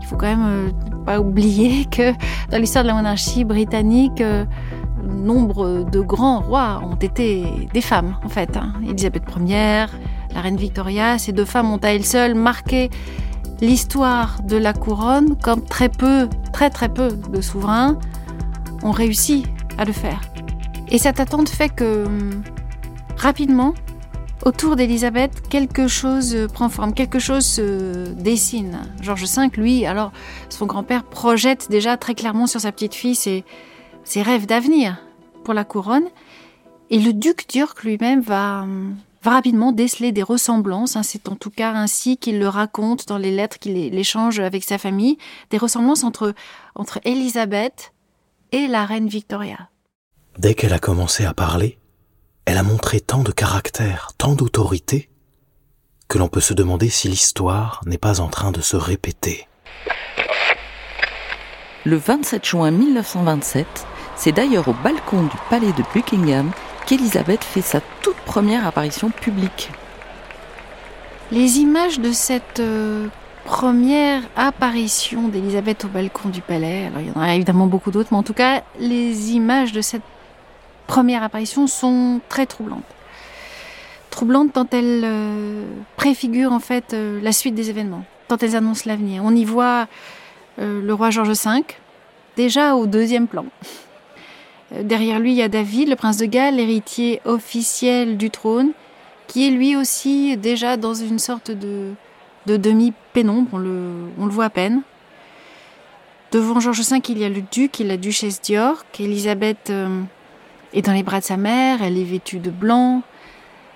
Il 0.00 0.06
faut 0.06 0.16
quand 0.16 0.26
même 0.26 0.46
euh, 0.46 0.70
pas 1.08 1.20
oublier 1.20 1.86
que 1.86 2.12
dans 2.50 2.58
l'histoire 2.58 2.84
de 2.84 2.88
la 2.88 2.94
monarchie 2.94 3.42
britannique, 3.42 4.20
euh, 4.20 4.44
nombre 5.02 5.88
de 5.90 6.00
grands 6.00 6.40
rois 6.40 6.82
ont 6.84 6.96
été 6.96 7.46
des 7.72 7.80
femmes, 7.80 8.18
en 8.22 8.28
fait. 8.28 8.58
Hein. 8.58 8.74
Elisabeth 8.86 9.22
Ier, 9.40 9.86
la 10.34 10.40
reine 10.42 10.58
Victoria, 10.58 11.16
ces 11.16 11.32
deux 11.32 11.46
femmes 11.46 11.70
ont 11.72 11.78
à 11.78 11.94
elles 11.94 12.04
seules 12.04 12.34
marqué 12.34 12.90
l'histoire 13.62 14.42
de 14.42 14.58
la 14.58 14.74
couronne 14.74 15.34
comme 15.42 15.62
très 15.62 15.88
peu, 15.88 16.28
très 16.52 16.68
très 16.68 16.90
peu 16.90 17.08
de 17.32 17.40
souverains 17.40 17.96
ont 18.82 18.92
réussi 18.92 19.46
à 19.78 19.86
le 19.86 19.92
faire. 19.92 20.20
Et 20.88 20.98
cette 20.98 21.20
attente 21.20 21.48
fait 21.48 21.70
que 21.70 22.04
rapidement, 23.16 23.72
autour 24.44 24.76
d'Elisabeth, 24.76 25.48
quelque 25.48 25.88
chose 25.88 26.48
prend 26.52 26.68
forme, 26.68 26.94
quelque 26.94 27.18
chose 27.18 27.44
se 27.44 28.08
dessine. 28.12 28.80
Georges 29.00 29.24
V, 29.24 29.48
lui, 29.56 29.86
alors 29.86 30.12
son 30.48 30.66
grand-père 30.66 31.04
projette 31.04 31.68
déjà 31.70 31.96
très 31.96 32.14
clairement 32.14 32.46
sur 32.46 32.60
sa 32.60 32.72
petite 32.72 32.94
fille 32.94 33.14
ses, 33.14 33.44
ses 34.04 34.22
rêves 34.22 34.46
d'avenir 34.46 34.96
pour 35.44 35.54
la 35.54 35.64
couronne. 35.64 36.08
Et 36.90 36.98
le 36.98 37.12
duc 37.12 37.46
d'York 37.48 37.82
lui-même 37.82 38.20
va 38.20 38.66
va 39.22 39.32
rapidement 39.32 39.72
déceler 39.72 40.12
des 40.12 40.22
ressemblances, 40.22 40.96
hein, 40.96 41.02
c'est 41.02 41.28
en 41.28 41.36
tout 41.36 41.50
cas 41.50 41.72
ainsi 41.72 42.16
qu'il 42.16 42.38
le 42.38 42.48
raconte 42.48 43.08
dans 43.08 43.18
les 43.18 43.30
lettres 43.30 43.58
qu'il 43.58 43.76
échange 43.76 44.38
avec 44.38 44.64
sa 44.64 44.78
famille, 44.78 45.18
des 45.50 45.58
ressemblances 45.58 46.04
entre, 46.04 46.34
entre 46.74 47.00
Elisabeth 47.04 47.92
et 48.52 48.68
la 48.68 48.86
reine 48.86 49.08
Victoria. 49.08 49.70
Dès 50.38 50.54
qu'elle 50.54 50.72
a 50.72 50.78
commencé 50.78 51.24
à 51.24 51.34
parler, 51.34 51.78
elle 52.48 52.56
a 52.56 52.62
montré 52.62 53.00
tant 53.00 53.22
de 53.22 53.30
caractère, 53.30 54.12
tant 54.16 54.32
d'autorité, 54.32 55.10
que 56.08 56.16
l'on 56.16 56.28
peut 56.28 56.40
se 56.40 56.54
demander 56.54 56.88
si 56.88 57.06
l'histoire 57.06 57.82
n'est 57.84 57.98
pas 57.98 58.20
en 58.20 58.28
train 58.28 58.52
de 58.52 58.62
se 58.62 58.74
répéter. 58.74 59.46
Le 61.84 61.96
27 61.96 62.46
juin 62.46 62.70
1927, 62.70 63.66
c'est 64.16 64.32
d'ailleurs 64.32 64.66
au 64.66 64.72
balcon 64.72 65.24
du 65.24 65.36
palais 65.50 65.74
de 65.74 65.82
Buckingham 65.92 66.50
qu'Elisabeth 66.86 67.44
fait 67.44 67.60
sa 67.60 67.82
toute 68.00 68.16
première 68.24 68.66
apparition 68.66 69.10
publique. 69.10 69.70
Les 71.30 71.58
images 71.58 72.00
de 72.00 72.12
cette 72.12 72.60
euh, 72.60 73.08
première 73.44 74.22
apparition 74.36 75.28
d'Elisabeth 75.28 75.84
au 75.84 75.88
balcon 75.88 76.30
du 76.30 76.40
palais, 76.40 76.86
alors 76.86 77.00
il 77.02 77.08
y 77.08 77.10
en 77.10 77.20
a 77.20 77.34
évidemment 77.34 77.66
beaucoup 77.66 77.90
d'autres, 77.90 78.08
mais 78.10 78.16
en 78.16 78.22
tout 78.22 78.32
cas, 78.32 78.62
les 78.80 79.32
images 79.32 79.72
de 79.72 79.82
cette 79.82 80.00
première 80.88 81.22
apparition 81.22 81.68
sont 81.68 82.20
très 82.28 82.46
troublantes. 82.46 82.82
Troublantes 84.10 84.54
tant 84.54 84.66
elles 84.72 85.02
euh, 85.04 85.64
préfigurent 85.96 86.52
en 86.52 86.58
fait 86.58 86.92
euh, 86.92 87.20
la 87.22 87.30
suite 87.30 87.54
des 87.54 87.70
événements, 87.70 88.04
tant 88.26 88.38
elles 88.38 88.56
annoncent 88.56 88.82
l'avenir. 88.86 89.22
On 89.24 89.36
y 89.36 89.44
voit 89.44 89.86
le 90.60 90.92
roi 90.92 91.10
George 91.10 91.28
V, 91.28 91.62
déjà 92.36 92.74
au 92.74 92.86
deuxième 92.86 93.28
plan. 93.28 93.46
Derrière 94.82 95.20
lui, 95.20 95.30
il 95.30 95.36
y 95.36 95.42
a 95.42 95.48
David, 95.48 95.88
le 95.88 95.94
prince 95.94 96.16
de 96.16 96.26
Galles, 96.26 96.58
héritier 96.58 97.20
officiel 97.24 98.16
du 98.16 98.28
trône, 98.28 98.72
qui 99.28 99.46
est 99.46 99.50
lui 99.50 99.76
aussi 99.76 100.36
déjà 100.36 100.76
dans 100.76 100.94
une 100.94 101.20
sorte 101.20 101.52
de, 101.52 101.92
de 102.46 102.56
demi-pénombre, 102.56 103.50
on 103.52 103.58
le, 103.58 104.08
on 104.18 104.26
le 104.26 104.32
voit 104.32 104.46
à 104.46 104.50
peine. 104.50 104.82
Devant 106.32 106.58
Georges 106.58 106.82
V, 106.82 107.00
il 107.08 107.18
y 107.18 107.24
a 107.24 107.28
le 107.28 107.42
duc 107.52 107.80
et 107.80 107.84
la 107.84 107.96
duchesse 107.96 108.42
d'York. 108.42 109.00
Elisabeth 109.00 109.70
euh, 109.70 110.02
est 110.72 110.82
dans 110.82 110.92
les 110.92 111.02
bras 111.02 111.20
de 111.20 111.24
sa 111.24 111.36
mère, 111.36 111.82
elle 111.82 111.98
est 111.98 112.04
vêtue 112.04 112.38
de 112.38 112.50
blanc, 112.50 113.02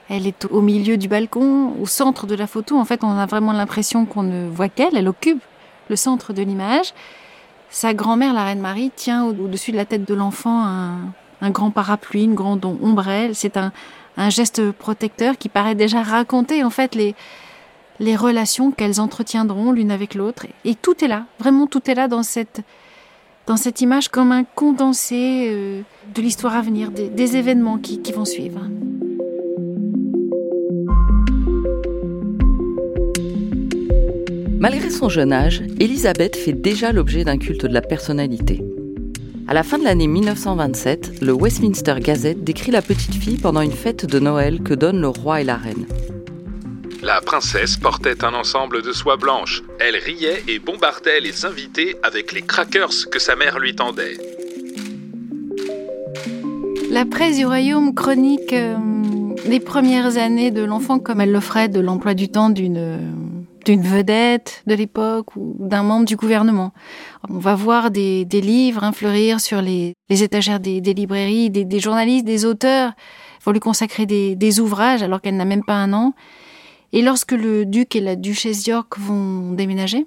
elle 0.09 0.27
est 0.27 0.45
au 0.47 0.61
milieu 0.61 0.97
du 0.97 1.09
balcon, 1.09 1.75
au 1.81 1.87
centre 1.87 2.27
de 2.27 2.35
la 2.35 2.47
photo. 2.47 2.77
En 2.77 2.85
fait, 2.85 3.03
on 3.03 3.17
a 3.17 3.27
vraiment 3.27 3.53
l'impression 3.53 4.05
qu'on 4.05 4.23
ne 4.23 4.49
voit 4.49 4.69
qu'elle, 4.69 4.97
elle 4.97 5.09
occupe 5.09 5.43
le 5.89 5.97
centre 5.97 6.33
de 6.33 6.43
l'image. 6.43 6.93
Sa 7.71 7.95
grand-mère, 7.95 8.35
la 8.35 8.45
reine 8.45 8.61
Marie, 8.61 8.91
tient 8.95 9.25
au-dessus 9.25 9.73
de 9.73 9.77
la 9.77 9.87
tête 9.87 10.07
de 10.07 10.15
l'enfant 10.15 10.65
un, 11.41 11.51
grand 11.51 11.71
parapluie, 11.71 12.25
une 12.25 12.35
grande 12.35 12.65
ombrelle. 12.65 13.35
C'est 13.35 13.57
un, 13.57 13.73
geste 14.29 14.71
protecteur 14.73 15.39
qui 15.39 15.49
paraît 15.49 15.75
déjà 15.75 16.03
raconter 16.03 16.63
en 16.63 16.71
fait 16.71 16.95
les 16.95 18.17
relations 18.17 18.71
qu'elles 18.71 19.01
entretiendront 19.01 19.73
l'une 19.73 19.91
avec 19.91 20.15
l'autre. 20.15 20.47
Et 20.67 20.75
tout 20.75 21.03
est 21.03 21.09
là, 21.09 21.25
vraiment 21.39 21.67
tout 21.67 21.91
est 21.91 21.95
là 21.95 22.09
dans 22.09 22.23
cette, 22.23 22.63
dans 23.47 23.57
cette 23.57 23.81
image 23.81 24.09
comme 24.09 24.33
un 24.33 24.45
condensé 24.45 25.49
euh, 25.51 25.83
de 26.15 26.23
l'histoire 26.23 26.57
à 26.57 26.63
venir, 26.63 26.91
des, 26.91 27.37
événements 27.37 27.79
qui, 27.79 28.01
vont 28.13 28.25
suivre. 28.25 28.61
Malgré 34.59 34.91
son 34.91 35.09
jeune 35.09 35.33
âge, 35.33 35.63
Elisabeth 35.81 36.37
fait 36.37 36.53
déjà 36.53 36.93
l'objet 36.93 37.25
d'un 37.25 37.39
culte 37.39 37.67
de 37.67 37.73
la 37.73 37.81
personnalité. 37.81 38.63
À 39.49 39.55
la 39.55 39.65
fin 39.65 39.77
de 39.77 39.85
l'année 39.85 40.07
1927, 40.07 41.21
le 41.21 41.33
Westminster 41.33 41.97
Gazette 41.99 42.45
décrit 42.45 42.71
la 42.71 42.81
petite 42.81 43.15
fille 43.15 43.39
pendant 43.39 43.61
une 43.61 43.73
fête 43.73 44.07
de 44.07 44.21
Noël 44.21 44.63
que 44.63 44.75
donnent 44.75 45.01
le 45.01 45.09
roi 45.09 45.41
et 45.41 45.45
la 45.45 45.57
reine. 45.57 45.85
La 47.03 47.21
princesse 47.21 47.77
portait 47.77 48.25
un 48.25 48.33
ensemble 48.33 48.81
de 48.81 48.93
soie 48.93 49.17
blanche. 49.17 49.65
Elle 49.81 49.97
riait 49.97 50.45
et 50.47 50.61
bombardait 50.61 51.19
les 51.19 51.45
invités 51.45 51.97
avec 52.05 52.31
les 52.31 52.43
crackers 52.43 53.11
que 53.11 53.19
sa 53.19 53.35
mère 53.35 53.59
lui 53.59 53.75
tendait. 53.75 54.19
La 56.91 57.05
presse 57.05 57.39
du 57.39 57.45
royaume 57.45 57.93
chronique 57.93 58.53
euh, 58.53 58.77
les 59.47 59.59
premières 59.59 60.17
années 60.17 60.53
de 60.53 60.63
l'enfant 60.63 61.01
comme 61.01 61.21
elle 61.21 61.33
le 61.33 61.41
ferait 61.41 61.69
de 61.69 61.81
l'emploi 61.81 62.15
du 62.15 62.29
temps 62.29 62.51
d'une 62.51 63.33
d'une 63.65 63.83
vedette 63.83 64.63
de 64.67 64.75
l'époque 64.75 65.37
ou 65.37 65.57
d'un 65.59 65.83
membre 65.83 66.05
du 66.05 66.17
gouvernement. 66.17 66.73
On 67.29 67.39
va 67.39 67.55
voir 67.55 67.91
des, 67.91 68.25
livres 68.25 68.83
hein, 68.85 68.93
fleurir 68.93 69.41
sur 69.41 69.63
les, 69.63 69.95
étagères 70.09 70.61
des, 70.61 70.81
librairies, 70.81 71.51
des, 71.51 71.81
journalistes, 71.81 72.25
des 72.25 72.45
auteurs 72.45 72.93
vont 73.45 73.53
lui 73.53 73.61
consacrer 73.61 74.07
des, 74.07 74.61
ouvrages 74.61 75.03
alors 75.03 75.21
qu'elle 75.21 75.37
n'a 75.37 75.45
même 75.45 75.65
pas 75.65 75.75
un 75.75 75.93
an. 75.93 76.15
Et 76.93 77.03
lorsque 77.03 77.33
le 77.33 77.65
duc 77.65 77.97
et 77.97 78.01
la 78.01 78.17
duchesse 78.17 78.67
York 78.67 78.99
vont 78.99 79.53
déménager 79.53 80.07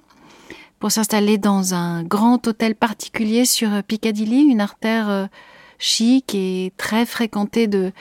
pour 0.80 0.92
s'installer 0.92 1.38
dans 1.38 1.74
un 1.74 2.04
grand 2.04 2.48
hôtel 2.48 2.76
particulier 2.76 3.46
sur 3.46 3.70
Piccadilly, 3.88 4.44
une 4.44 4.62
artère 4.62 5.10
euh, 5.10 5.26
chic 5.80 6.36
et 6.36 6.74
très 6.78 7.06
fréquentée 7.06 7.68
de, 7.68 7.92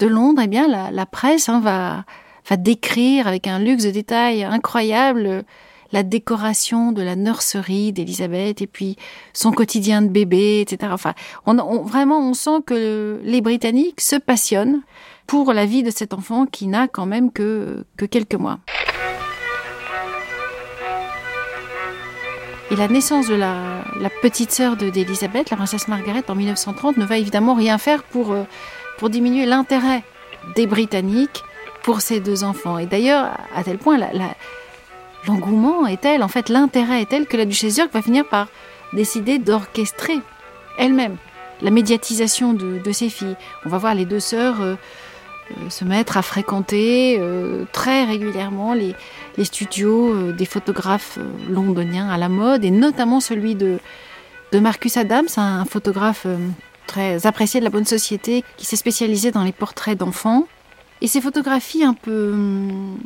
Londres, 0.00 0.42
eh 0.44 0.48
bien 0.48 0.66
la, 0.66 1.06
presse 1.06 1.48
hein, 1.48 1.60
va 1.60 2.04
va 2.50 2.56
décrire 2.56 3.28
avec 3.28 3.46
un 3.46 3.60
luxe 3.60 3.84
de 3.84 3.92
détails 3.92 4.42
incroyable 4.42 5.44
la 5.92 6.02
décoration 6.02 6.92
de 6.92 7.02
la 7.02 7.16
nurserie 7.16 7.92
d'Elisabeth 7.92 8.62
et 8.62 8.66
puis 8.66 8.96
son 9.32 9.52
quotidien 9.52 10.02
de 10.02 10.08
bébé, 10.08 10.62
etc. 10.62 10.90
Enfin, 10.92 11.14
on, 11.46 11.54
vraiment, 11.82 12.18
on 12.18 12.34
sent 12.34 12.62
que 12.66 13.20
les 13.24 13.40
Britanniques 13.42 14.00
se 14.00 14.16
passionnent 14.16 14.80
pour 15.26 15.52
la 15.52 15.66
vie 15.66 15.82
de 15.82 15.90
cet 15.90 16.14
enfant 16.14 16.46
qui 16.46 16.66
n'a 16.66 16.88
quand 16.88 17.06
même 17.06 17.32
que, 17.32 17.84
que 17.96 18.04
quelques 18.04 18.34
mois. 18.34 18.58
Et 22.72 22.76
la 22.76 22.88
naissance 22.88 23.28
de 23.28 23.34
la, 23.34 23.84
petite 24.22 24.50
sœur 24.50 24.76
d'Elisabeth, 24.76 25.50
la 25.50 25.58
princesse 25.58 25.88
Margaret, 25.88 26.24
en 26.28 26.34
1930, 26.34 26.96
ne 26.96 27.04
va 27.04 27.18
évidemment 27.18 27.54
rien 27.54 27.76
faire 27.76 28.02
pour, 28.02 28.32
euh, 28.32 28.44
pour 28.96 29.10
diminuer 29.10 29.44
l'intérêt 29.44 30.02
des 30.56 30.66
Britanniques 30.66 31.42
pour 31.82 32.00
ces 32.00 32.20
deux 32.20 32.44
enfants. 32.44 32.78
Et 32.78 32.86
d'ailleurs, 32.86 33.36
à 33.54 33.62
tel 33.62 33.76
point, 33.76 33.98
l'engouement 35.28 35.86
est 35.86 36.00
tel, 36.00 36.22
en 36.22 36.28
fait, 36.28 36.48
l'intérêt 36.48 37.02
est 37.02 37.10
tel 37.10 37.26
que 37.26 37.36
la 37.36 37.44
duchesse 37.44 37.74
d'York 37.74 37.92
va 37.92 38.00
finir 38.00 38.26
par 38.26 38.48
décider 38.94 39.38
d'orchestrer 39.38 40.20
elle-même 40.78 41.16
la 41.60 41.70
médiatisation 41.70 42.54
de, 42.54 42.92
ses 42.92 43.10
filles. 43.10 43.36
On 43.66 43.68
va 43.68 43.76
voir 43.76 43.94
les 43.94 44.06
deux 44.06 44.20
sœurs 44.20 44.62
euh, 44.62 44.76
se 45.68 45.84
mettre 45.84 46.16
à 46.16 46.22
fréquenter 46.22 47.16
euh, 47.18 47.64
très 47.72 48.04
régulièrement 48.04 48.74
les, 48.74 48.94
studios 49.44 50.32
des 50.32 50.44
photographes 50.44 51.18
londoniens 51.48 52.08
à 52.08 52.18
la 52.18 52.28
mode, 52.28 52.64
et 52.64 52.70
notamment 52.70 53.20
celui 53.20 53.54
de, 53.54 53.78
de 54.52 54.58
Marcus 54.58 54.96
Adams, 54.96 55.28
un 55.36 55.64
photographe 55.64 56.26
très 56.86 57.26
apprécié 57.26 57.60
de 57.60 57.64
la 57.64 57.70
bonne 57.70 57.86
société 57.86 58.44
qui 58.56 58.66
s'est 58.66 58.76
spécialisé 58.76 59.30
dans 59.30 59.44
les 59.44 59.52
portraits 59.52 59.98
d'enfants. 59.98 60.46
Et 61.00 61.06
ces 61.06 61.20
photographies 61.20 61.84
un 61.84 61.94
peu... 61.94 62.32
Hum, 62.32 62.98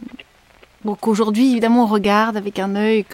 bon, 0.85 0.95
qu'aujourd'hui, 0.97 1.51
évidemment, 1.53 1.85
on 1.85 1.87
regarde 1.87 2.37
avec 2.37 2.59
un 2.59 2.77
œil... 2.77 3.05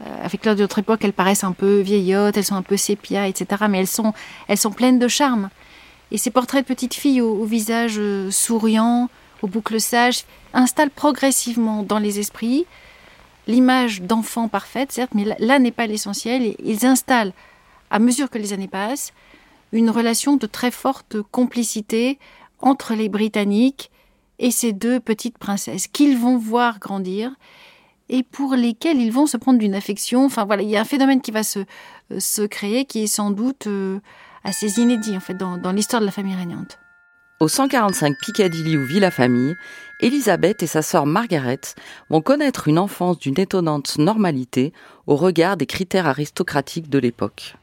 Euh, 0.00 0.24
avec 0.24 0.44
l'heure 0.44 0.56
de 0.56 0.62
notre 0.62 0.80
époque, 0.80 1.04
elles 1.04 1.12
paraissent 1.12 1.44
un 1.44 1.52
peu 1.52 1.80
vieillottes, 1.80 2.36
elles 2.36 2.44
sont 2.44 2.56
un 2.56 2.62
peu 2.62 2.76
sépia, 2.76 3.28
etc. 3.28 3.64
Mais 3.68 3.78
elles 3.78 3.86
sont, 3.86 4.12
elles 4.48 4.58
sont 4.58 4.72
pleines 4.72 4.98
de 4.98 5.06
charme. 5.06 5.48
Et 6.12 6.18
ces 6.18 6.30
portraits 6.30 6.62
de 6.62 6.68
petites 6.68 6.94
filles 6.94 7.22
au, 7.22 7.44
visage 7.44 7.94
euh, 7.98 8.30
souriant, 8.30 9.08
aux 9.40 9.48
boucles 9.48 9.80
sages, 9.80 10.24
installent 10.52 10.90
progressivement 10.90 11.82
dans 11.82 11.98
les 11.98 12.20
esprits 12.20 12.66
l'image 13.46 14.02
d'enfants 14.02 14.46
parfaite, 14.46 14.92
certes, 14.92 15.12
mais 15.14 15.24
là, 15.38 15.58
n'est 15.58 15.72
pas 15.72 15.86
l'essentiel. 15.86 16.54
Ils 16.62 16.86
installent, 16.86 17.32
à 17.90 17.98
mesure 17.98 18.30
que 18.30 18.38
les 18.38 18.52
années 18.52 18.68
passent, 18.68 19.12
une 19.72 19.90
relation 19.90 20.36
de 20.36 20.46
très 20.46 20.70
forte 20.70 21.20
complicité 21.22 22.18
entre 22.60 22.94
les 22.94 23.08
Britanniques 23.08 23.90
et 24.38 24.50
ces 24.50 24.72
deux 24.72 25.00
petites 25.00 25.38
princesses 25.38 25.86
qu'ils 25.86 26.16
vont 26.16 26.36
voir 26.36 26.78
grandir 26.78 27.32
et 28.08 28.22
pour 28.22 28.54
lesquelles 28.54 29.00
ils 29.00 29.12
vont 29.12 29.26
se 29.26 29.36
prendre 29.36 29.58
d'une 29.58 29.74
affection. 29.74 30.24
Enfin 30.24 30.44
voilà, 30.44 30.62
il 30.62 30.68
y 30.68 30.76
a 30.76 30.80
un 30.80 30.84
phénomène 30.84 31.20
qui 31.20 31.30
va 31.30 31.42
se, 31.42 31.60
euh, 32.12 32.46
créer 32.48 32.84
qui 32.84 33.04
est 33.04 33.06
sans 33.06 33.30
doute 33.30 33.66
euh, 33.66 33.98
assez 34.44 34.80
inédit 34.80 35.16
en 35.16 35.20
fait 35.20 35.34
dans, 35.34 35.56
dans 35.56 35.72
l'histoire 35.72 36.00
de 36.00 36.06
la 36.06 36.12
famille 36.12 36.34
régnante. 36.34 36.78
Au 37.40 37.48
145 37.48 38.14
Piccadilly 38.20 38.76
où 38.76 38.84
vit 38.84 39.00
la 39.00 39.10
famille, 39.10 39.56
Elisabeth 40.00 40.62
et 40.62 40.68
sa 40.68 40.80
sœur 40.80 41.06
Margaret 41.06 41.60
vont 42.08 42.20
connaître 42.20 42.68
une 42.68 42.78
enfance 42.78 43.18
d'une 43.18 43.38
étonnante 43.38 43.98
normalité 43.98 44.72
au 45.08 45.16
regard 45.16 45.56
des 45.56 45.66
critères 45.66 46.06
aristocratiques 46.06 46.88
de 46.88 46.98
l'époque. 47.00 47.56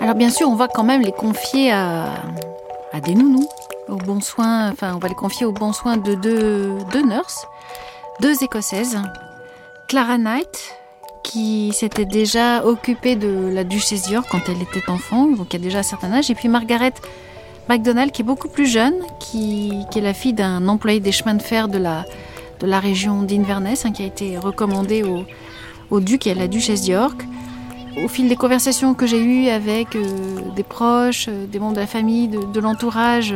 Alors 0.00 0.14
bien 0.14 0.30
sûr, 0.30 0.48
on 0.48 0.56
va 0.56 0.68
quand 0.68 0.84
même 0.84 1.02
les 1.02 1.12
confier 1.12 1.70
à, 1.70 2.14
des 3.04 3.14
nounous, 3.14 3.48
au 3.88 3.96
bon 3.96 4.20
soin, 4.20 4.70
enfin 4.70 4.94
on 4.94 4.98
va 4.98 5.08
les 5.08 5.14
confier 5.14 5.46
au 5.46 5.52
bon 5.52 5.72
soin 5.72 5.96
de 5.96 6.14
deux, 6.14 6.76
deux 6.92 7.02
nurses, 7.02 7.46
deux 8.20 8.42
écossaises, 8.42 8.98
Clara 9.86 10.18
Knight, 10.18 10.74
qui 11.22 11.72
s'était 11.72 12.04
déjà 12.04 12.64
occupée 12.64 13.16
de 13.16 13.50
la 13.52 13.64
duchesse 13.64 14.10
York 14.10 14.26
quand 14.30 14.48
elle 14.48 14.62
était 14.62 14.90
enfant, 14.90 15.26
donc 15.26 15.48
il 15.50 15.60
y 15.60 15.62
a 15.62 15.64
déjà 15.64 15.78
un 15.80 15.84
certain 15.84 16.12
âge, 16.12 16.30
et 16.30 16.34
puis 16.34 16.48
Margaret 16.48 16.94
MacDonald, 17.68 18.10
qui 18.10 18.22
est 18.22 18.24
beaucoup 18.24 18.48
plus 18.48 18.66
jeune, 18.66 18.94
qui, 19.18 19.72
est 19.94 20.00
la 20.00 20.14
fille 20.14 20.32
d'un 20.32 20.66
employé 20.68 21.00
des 21.00 21.12
chemins 21.12 21.34
de 21.34 21.42
fer 21.42 21.68
de 21.68 21.78
la, 21.78 22.04
de 22.60 22.66
la 22.66 22.80
région 22.80 23.22
d'Inverness, 23.22 23.86
hein, 23.86 23.92
qui 23.92 24.02
a 24.02 24.06
été 24.06 24.36
recommandé 24.36 25.02
au, 25.04 25.24
au 25.92 26.00
duc 26.00 26.26
et 26.26 26.32
à 26.32 26.34
la 26.34 26.48
duchesse 26.48 26.82
d'York. 26.82 27.24
au 28.02 28.08
fil 28.08 28.28
des 28.28 28.36
conversations 28.36 28.94
que 28.94 29.06
j'ai 29.06 29.22
eues 29.22 29.48
avec 29.48 29.94
euh, 29.94 30.06
des 30.56 30.62
proches, 30.62 31.26
euh, 31.28 31.46
des 31.46 31.58
membres 31.58 31.74
de 31.74 31.80
la 31.80 31.86
famille, 31.86 32.28
de, 32.28 32.60
l'entourage 32.60 33.34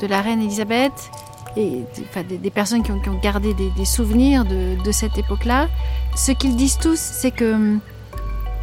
de 0.00 0.06
la 0.06 0.22
reine 0.22 0.40
Elisabeth, 0.40 1.10
et 1.56 1.84
des, 2.28 2.50
personnes 2.50 2.82
qui 2.82 2.90
ont, 2.90 3.00
gardé 3.22 3.54
des, 3.54 3.84
souvenirs 3.84 4.44
de, 4.44 4.92
cette 4.92 5.18
époque-là, 5.18 5.68
ce 6.16 6.32
qu'ils 6.32 6.56
disent 6.56 6.78
tous, 6.78 6.98
c'est 6.98 7.30
que, 7.30 7.76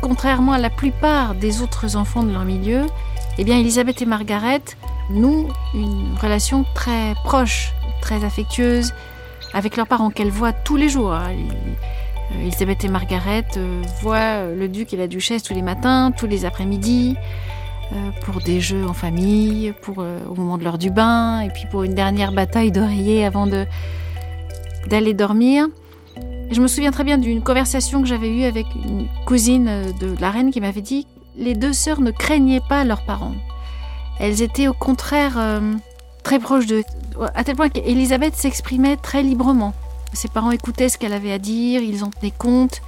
contrairement 0.02 0.54
à 0.54 0.60
la 0.60 0.70
plupart 0.70 1.36
des 1.36 1.62
autres 1.62 1.96
enfants 1.96 2.24
de 2.24 2.32
leur 2.32 2.46
milieu, 2.46 2.86
eh 3.38 3.44
bien, 3.44 3.58
Elisabeth 3.60 4.02
et 4.02 4.06
Margaret 4.06 4.62
nouent 5.10 5.50
une 5.74 6.16
relation 6.22 6.66
très 6.74 7.14
proche, 7.24 7.74
très 8.02 8.24
affectueuse 8.24 8.94
avec 9.54 9.78
leurs 9.78 9.88
parents 9.88 10.10
qu'elles 10.10 10.32
voient 10.32 10.54
tous 10.54 10.78
les 10.78 10.90
jours. 10.90 11.14
Hein. 11.14 11.32
Euh, 12.32 12.42
Elisabeth 12.42 12.84
et 12.84 12.88
Margaret 12.88 13.46
euh, 13.58 13.82
voient 14.02 14.46
le 14.46 14.68
duc 14.68 14.94
et 14.94 14.98
la 14.98 15.08
duchesse 15.08 15.44
tous 15.44 15.54
les 15.54 15.62
matins, 15.62 16.12
tous 16.12 16.28
les 16.28 16.46
après-midi, 16.46 17.16
pour 18.22 18.42
des 18.42 18.60
jeux 18.60 18.86
en 18.86 18.94
famille, 18.94 19.74
pour 19.82 19.98
au 20.00 20.36
moment 20.36 20.58
de 20.58 20.64
l'heure 20.64 20.78
du 20.78 20.90
bain, 20.90 21.42
et 21.42 21.50
puis 21.50 21.66
pour 21.70 21.84
une 21.84 21.94
dernière 21.94 22.32
bataille 22.32 22.72
d'oreiller 22.72 23.26
avant 23.26 23.48
de 23.48 23.66
d'aller 24.90 25.14
dormir. 25.14 25.68
je 26.52 26.62
me 26.62 26.68
souviens 26.68 26.92
très 26.92 27.04
bien 27.04 27.18
d'une 27.18 27.42
conversation 27.42 28.02
que 28.02 28.08
j'avais 28.08 28.30
eue 28.30 28.44
avec 28.44 28.68
une 28.76 29.08
cousine 29.26 29.94
de 30.00 30.16
la 30.20 30.30
reine 30.32 30.52
qui 30.52 30.62
m'avait 30.62 30.82
dit 30.82 31.08
les 31.38 31.54
deux 31.54 31.74
sœurs 31.74 32.02
ne 32.02 32.12
craignaient 32.12 32.62
pas 32.68 32.84
leurs 32.84 33.04
parents. 33.04 33.36
Elles 34.20 34.42
étaient 34.42 34.68
au 34.68 34.74
contraire 34.74 35.40
très 36.24 36.40
proches 36.40 36.66
d'eux, 36.66 36.84
à 37.34 37.44
tel 37.44 37.56
point 37.56 37.70
qu'Elisabeth 37.70 38.36
s'exprimait 38.36 38.98
très 38.98 39.22
librement. 39.22 39.74
Ses 40.14 40.28
parents 40.28 40.52
écoutaient 40.52 40.90
ce 40.90 40.98
qu'elle 40.98 41.14
avait 41.14 41.34
à 41.34 41.40
dire, 41.40 41.82
ils 41.82 42.04
en 42.04 42.10
tenaient 42.10 42.32
compte. 42.32 42.82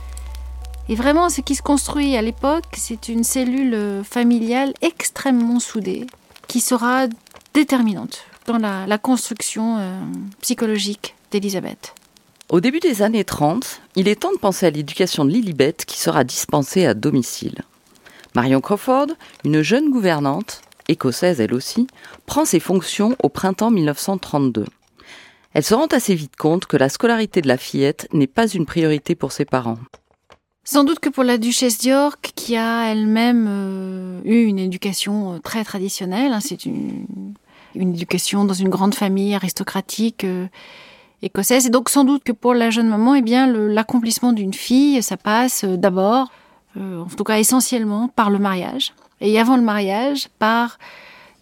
Et 0.90 0.96
vraiment, 0.96 1.30
ce 1.30 1.42
qui 1.42 1.56
se 1.56 1.62
construit 1.62 2.16
à 2.16 2.22
l'époque, 2.22 2.64
c'est 2.74 3.10
une 3.10 3.24
cellule 3.24 4.04
familiale 4.04 4.74
extrêmement 4.82 5.60
soudée, 5.60 6.08
qui 6.48 6.62
sera 6.62 7.08
déterminante 7.54 8.26
dans 8.46 8.58
la, 8.58 8.98
construction 8.98 9.78
euh, 9.80 10.00
psychologique 10.42 11.16
d'Elisabeth. 11.32 11.94
Au 12.50 12.62
début 12.62 12.80
des 12.80 13.02
années 13.02 13.26
30, 13.26 13.82
il 13.96 14.08
est 14.08 14.22
temps 14.22 14.32
de 14.32 14.38
penser 14.38 14.66
à 14.66 14.70
l'éducation 14.70 15.26
de 15.26 15.32
Lilibet 15.32 15.74
qui 15.86 16.00
sera 16.00 16.24
dispensée 16.24 16.86
à 16.86 16.94
domicile. 16.94 17.64
Marion 18.36 18.62
Crawford, 18.62 19.08
une 19.44 19.62
jeune 19.62 19.90
gouvernante, 19.90 20.62
écossaise 20.88 21.42
elle 21.42 21.54
aussi, 21.54 21.88
prend 22.26 22.46
ses 22.46 22.62
fonctions 22.62 23.18
au 23.22 23.28
printemps 23.28 23.72
1932. 23.72 24.66
Elle 25.54 25.64
se 25.64 25.74
rend 25.74 25.88
assez 25.88 26.16
vite 26.16 26.38
compte 26.38 26.68
que 26.68 26.78
la 26.78 26.88
scolarité 26.88 27.42
de 27.42 27.50
la 27.50 27.58
fillette 27.58 28.08
n'est 28.14 28.28
pas 28.28 28.48
une 28.48 28.66
priorité 28.66 29.16
pour 29.16 29.34
ses 29.34 29.44
parents. 29.44 29.80
Sans 30.70 30.84
doute 30.84 31.00
que 31.00 31.08
pour 31.08 31.24
la 31.24 31.38
duchesse 31.38 31.78
d'York, 31.78 32.34
qui 32.36 32.58
a 32.58 32.92
elle-même 32.92 33.46
euh, 33.48 34.20
eu 34.26 34.44
une 34.44 34.60
éducation 34.60 35.36
euh, 35.36 35.40
très 35.40 35.64
traditionnelle, 35.64 36.34
hein, 36.34 36.42
c'est 36.42 36.66
une, 36.66 37.06
éducation 37.74 38.44
dans 38.44 38.54
une 38.54 38.68
grande 38.68 38.94
famille 38.94 39.34
aristocratique 39.34 40.26
euh, 40.26 40.46
écossaise, 41.22 41.68
et 41.68 41.70
donc 41.70 41.88
sans 41.88 42.04
doute 42.04 42.26
que 42.26 42.34
pour 42.34 42.54
la 42.54 42.70
jeune 42.70 42.90
maman, 42.90 43.16
eh 43.16 43.22
bien 43.22 43.48
l'accomplissement 43.48 44.34
d'une 44.34 44.54
fille, 44.54 45.02
ça 45.02 45.16
passe 45.16 45.64
d'abord, 45.64 46.34
en 46.76 47.06
tout 47.16 47.24
cas 47.24 47.40
essentiellement, 47.40 48.10
par 48.10 48.30
le 48.30 48.38
mariage, 48.38 48.94
et 49.22 49.40
avant 49.40 49.56
le 49.56 49.64
mariage, 49.64 50.28
par 50.38 50.80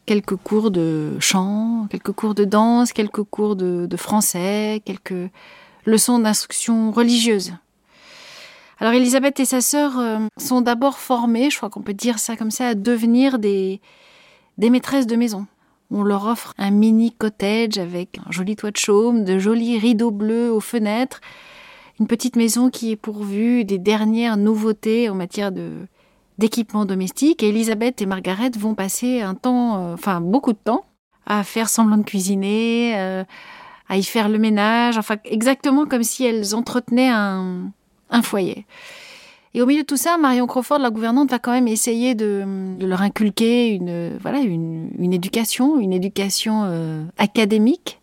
quelques 0.06 0.36
cours 0.36 0.70
de 0.70 1.18
chant, 1.20 1.88
quelques 1.90 2.12
cours 2.12 2.36
de 2.36 2.46
danse, 2.46 2.94
quelques 2.94 3.24
cours 3.24 3.56
de, 3.56 3.98
français, 3.98 4.84
quelques 4.86 5.32
leçons 5.86 6.20
d'instruction 6.20 6.92
religieuse. 6.92 7.54
Alors 8.80 8.94
Elisabeth 8.94 9.40
et 9.40 9.46
sa 9.46 9.62
sœur 9.62 10.00
euh, 10.00 10.20
sont 10.38 10.62
d'abord 10.62 10.98
formées, 10.98 11.50
je 11.50 11.58
crois 11.58 11.70
qu'on 11.70 11.82
peut 11.82 11.94
dire 11.94 12.20
ça 12.20 12.36
comme 12.36 12.52
ça, 12.52 12.68
à 12.70 12.76
devenir 12.76 13.40
des, 13.40 13.80
des 14.58 14.70
maîtresses 14.70 15.08
de 15.08 15.16
maison. 15.16 15.48
On 15.92 16.04
leur 16.04 16.26
offre 16.26 16.54
un 16.58 16.72
mini 16.72 17.12
cottage 17.12 17.78
avec 17.78 18.20
un 18.26 18.32
joli 18.32 18.56
toit 18.56 18.72
de 18.72 18.78
chaume, 18.78 19.24
de 19.24 19.40
jolis 19.40 19.78
rideaux 19.78 20.12
bleus 20.12 20.52
aux 20.52 20.60
fenêtres, 20.60 21.22
une 22.00 22.08
petite 22.08 22.36
maison 22.36 22.70
qui 22.70 22.92
est 22.92 22.98
pourvue 22.98 23.64
des 23.64 23.78
dernières 23.78 24.36
nouveautés 24.36 25.10
en 25.10 25.16
matière 25.16 25.54
de, 25.54 25.72
d'équipements 26.38 26.86
domestiques. 26.86 27.44
Et 27.44 27.50
Elisabeth 27.50 28.02
et 28.02 28.06
Margaret 28.06 28.52
vont 28.58 28.76
passer 28.76 29.22
un 29.22 29.36
temps, 29.36 29.78
euh, 29.78 29.94
enfin 29.94 30.20
beaucoup 30.20 30.52
de 30.52 30.60
temps, 30.62 30.84
à 31.26 31.44
faire 31.44 31.70
semblant 31.70 31.98
de 31.98 32.04
cuisiner, 32.04 32.94
euh, 32.98 33.24
à 33.88 33.98
y 33.98 34.04
faire 34.04 34.28
le 34.28 34.40
ménage, 34.40 34.98
enfin 34.98 35.16
exactement 35.24 35.86
comme 35.86 36.04
si 36.04 36.26
elles 36.26 36.56
entretenaient 36.56 37.10
un, 37.10 37.72
un, 38.10 38.22
foyer. 38.22 38.66
Et 39.54 39.62
au 39.62 39.66
milieu 39.66 39.82
de 39.82 39.88
tout 39.88 39.98
ça, 39.98 40.18
Marion 40.18 40.48
Crawford, 40.48 40.80
la 40.80 40.90
gouvernante, 40.90 41.32
va 41.32 41.40
quand 41.40 41.52
même 41.52 41.68
essayer 41.68 42.14
de, 42.16 42.44
leur 42.80 43.02
inculquer 43.02 43.70
une, 43.70 44.18
voilà, 44.18 44.40
une, 44.40 44.90
une 45.00 45.14
éducation, 45.14 45.80
une 45.80 45.94
éducation 45.94 46.64
euh, 46.66 47.04
académique 47.18 48.00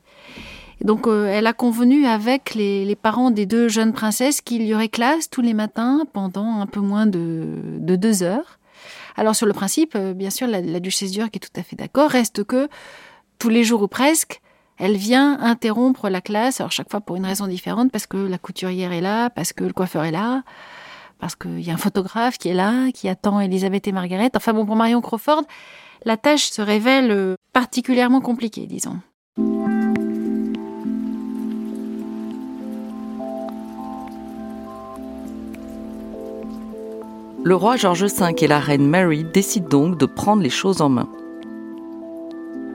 donc 0.83 1.07
euh, 1.07 1.27
elle 1.27 1.47
a 1.47 1.53
convenu 1.53 2.07
avec 2.07 2.55
les, 2.55 2.97
parents 2.97 3.31
des 3.31 3.47
deux 3.47 3.69
jeunes 3.69 3.93
princesses 3.93 4.41
qu'il 4.41 4.63
y 4.63 4.75
aurait 4.75 4.89
classe 4.89 5.31
tous 5.31 5.41
les 5.41 5.55
matins 5.55 6.05
pendant 6.13 6.61
un 6.61 6.67
peu 6.67 6.81
moins 6.81 7.07
de, 7.07 7.61
deux 7.81 8.23
heures. 8.23 8.59
Alors 9.17 9.37
sur 9.37 9.47
le 9.47 9.53
principe, 9.53 9.95
euh, 9.95 10.13
bien 10.13 10.31
sûr, 10.31 10.47
la, 10.47 10.81
duchesse 10.81 11.13
d'York 11.13 11.35
est 11.37 11.41
tout 11.41 11.61
à 11.61 11.63
fait 11.63 11.77
d'accord, 11.77 12.11
reste 12.11 12.45
que 12.45 12.69
tous 13.39 13.49
les 13.49 13.65
jours 13.65 13.83
ou 13.83 13.89
presque, 13.89 14.42
elle 14.79 14.97
vient 14.97 15.39
interrompre 15.41 16.09
la 16.09 16.21
classe, 16.21 16.61
alors 16.61 16.73
chaque 16.73 16.91
fois 16.91 17.01
pour 17.01 17.17
une 17.17 17.27
raison 17.27 17.47
différente, 17.47 17.91
parce 17.93 18.07
que 18.07 18.17
la 18.17 18.39
couturière 18.39 18.93
est 18.93 19.01
là, 19.01 19.31
parce 19.31 19.53
que 19.53 19.65
le 19.65 19.73
coiffeur 19.73 20.05
est 20.05 20.11
là, 20.11 20.43
parce 21.19 21.37
qu'il 21.37 21.61
y 21.61 21.71
a 21.71 21.75
un 21.75 21.79
photographe 21.79 22.39
qui 22.39 22.49
est 22.49 22.55
là, 22.55 22.91
qui 22.93 23.09
attend 23.09 23.41
Elisabeth 23.41 23.87
et 23.87 23.93
Margaret. 23.93 24.31
Enfin 24.35 24.53
bon, 24.53 24.67
pour 24.67 24.77
Marion 24.77 25.01
Crawford, 25.01 25.43
la 26.05 26.17
tâche 26.17 26.51
se 26.51 26.63
révèle 26.63 27.11
euh, 27.11 27.35
particulièrement 27.53 28.21
compliquée, 28.21 28.67
disons. 28.67 28.99
Le 37.45 37.57
roi 37.57 37.77
George 37.77 38.05
V 38.05 38.35
et 38.39 38.47
la 38.47 38.61
reine 38.61 38.89
Mary 38.89 39.25
décident 39.25 39.69
donc 39.69 39.99
de 39.99 40.07
prendre 40.07 40.43
les 40.43 40.51
choses 40.51 40.81
en 40.81 40.89
main. 40.89 41.09